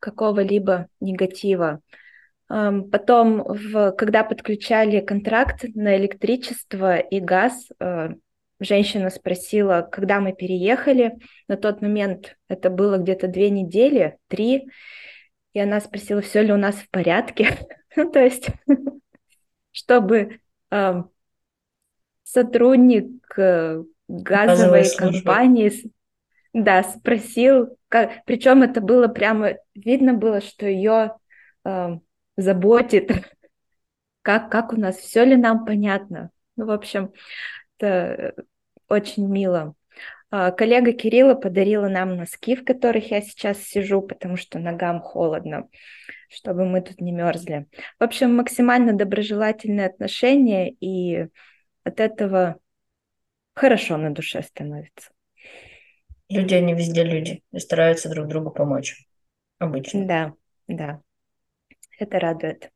какого-либо 0.00 0.88
негатива. 1.00 1.80
Потом, 2.48 3.42
в, 3.44 3.92
когда 3.92 4.24
подключали 4.24 5.00
контракт 5.00 5.64
на 5.74 5.96
электричество 5.98 6.96
и 6.96 7.20
газ, 7.20 7.68
э, 7.78 8.14
женщина 8.58 9.10
спросила, 9.10 9.86
когда 9.90 10.20
мы 10.20 10.32
переехали. 10.32 11.18
На 11.46 11.58
тот 11.58 11.82
момент 11.82 12.36
это 12.48 12.70
было 12.70 12.96
где-то 12.96 13.28
две 13.28 13.50
недели, 13.50 14.16
три. 14.28 14.68
И 15.52 15.60
она 15.60 15.80
спросила, 15.80 16.22
все 16.22 16.42
ли 16.42 16.52
у 16.52 16.56
нас 16.56 16.76
в 16.76 16.88
порядке. 16.88 17.50
ну, 17.96 18.10
то 18.10 18.20
есть, 18.20 18.48
чтобы 19.72 20.40
э, 20.70 21.02
сотрудник 22.32 23.10
э, 23.38 23.82
газовой 24.08 24.84
компании 24.96 25.72
да, 26.52 26.82
спросил, 26.82 27.76
как, 27.88 28.24
причем 28.24 28.62
это 28.62 28.80
было 28.80 29.08
прямо, 29.08 29.54
видно 29.74 30.14
было, 30.14 30.40
что 30.40 30.66
ее 30.66 31.16
э, 31.64 31.88
заботит, 32.36 33.10
как, 34.22 34.50
как 34.50 34.72
у 34.72 34.76
нас, 34.76 34.96
все 34.96 35.24
ли 35.24 35.36
нам 35.36 35.64
понятно. 35.64 36.30
Ну, 36.56 36.66
в 36.66 36.70
общем, 36.70 37.12
это 37.78 38.34
очень 38.88 39.28
мило. 39.28 39.74
А, 40.30 40.50
коллега 40.50 40.92
Кирилла 40.92 41.34
подарила 41.34 41.88
нам 41.88 42.16
носки, 42.16 42.56
в 42.56 42.64
которых 42.64 43.10
я 43.10 43.22
сейчас 43.22 43.62
сижу, 43.62 44.02
потому 44.02 44.36
что 44.36 44.58
ногам 44.58 45.00
холодно, 45.00 45.68
чтобы 46.28 46.66
мы 46.66 46.80
тут 46.80 47.00
не 47.00 47.12
мерзли. 47.12 47.66
В 47.98 48.04
общем, 48.04 48.34
максимально 48.36 48.92
доброжелательные 48.92 49.86
отношения, 49.86 50.70
и 50.70 51.28
от 51.84 52.00
этого 52.00 52.58
хорошо 53.54 53.96
на 53.96 54.14
душе 54.14 54.42
становится. 54.42 55.10
Люди, 56.28 56.54
они 56.54 56.74
везде 56.74 57.04
люди, 57.04 57.42
и 57.52 57.58
стараются 57.58 58.10
друг 58.10 58.28
другу 58.28 58.50
помочь. 58.50 59.08
Обычно. 59.58 60.06
Да, 60.06 60.34
да. 60.68 61.00
Это 61.98 62.20
радует. 62.20 62.70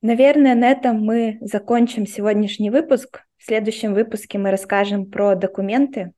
Наверное, 0.00 0.54
на 0.54 0.70
этом 0.70 1.00
мы 1.00 1.38
закончим 1.40 2.06
сегодняшний 2.06 2.70
выпуск. 2.70 3.24
В 3.36 3.44
следующем 3.44 3.94
выпуске 3.94 4.38
мы 4.38 4.50
расскажем 4.50 5.10
про 5.10 5.34
документы, 5.34 6.12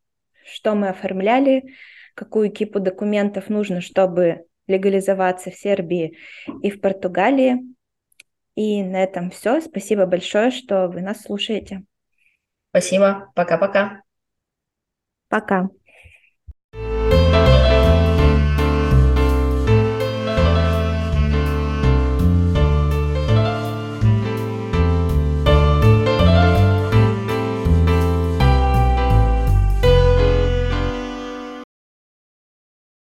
что 0.45 0.75
мы 0.75 0.89
оформляли, 0.89 1.75
какую 2.15 2.51
кипу 2.51 2.79
документов 2.81 3.49
нужно, 3.49 3.81
чтобы 3.81 4.45
легализоваться 4.67 5.51
в 5.51 5.57
Сербии 5.57 6.17
и 6.63 6.71
в 6.71 6.81
Португалии. 6.81 7.59
И 8.61 8.83
на 8.83 9.03
этом 9.03 9.31
все. 9.31 9.63
Спасибо 9.63 10.05
большое, 10.05 10.51
что 10.51 10.89
вы 10.89 11.01
нас 11.01 11.23
слушаете. 11.23 11.83
Спасибо. 12.69 13.33
Пока-пока. 13.35 14.03
Пока. 15.29 15.63
-пока. 15.63 15.69
Пока. 15.69 15.80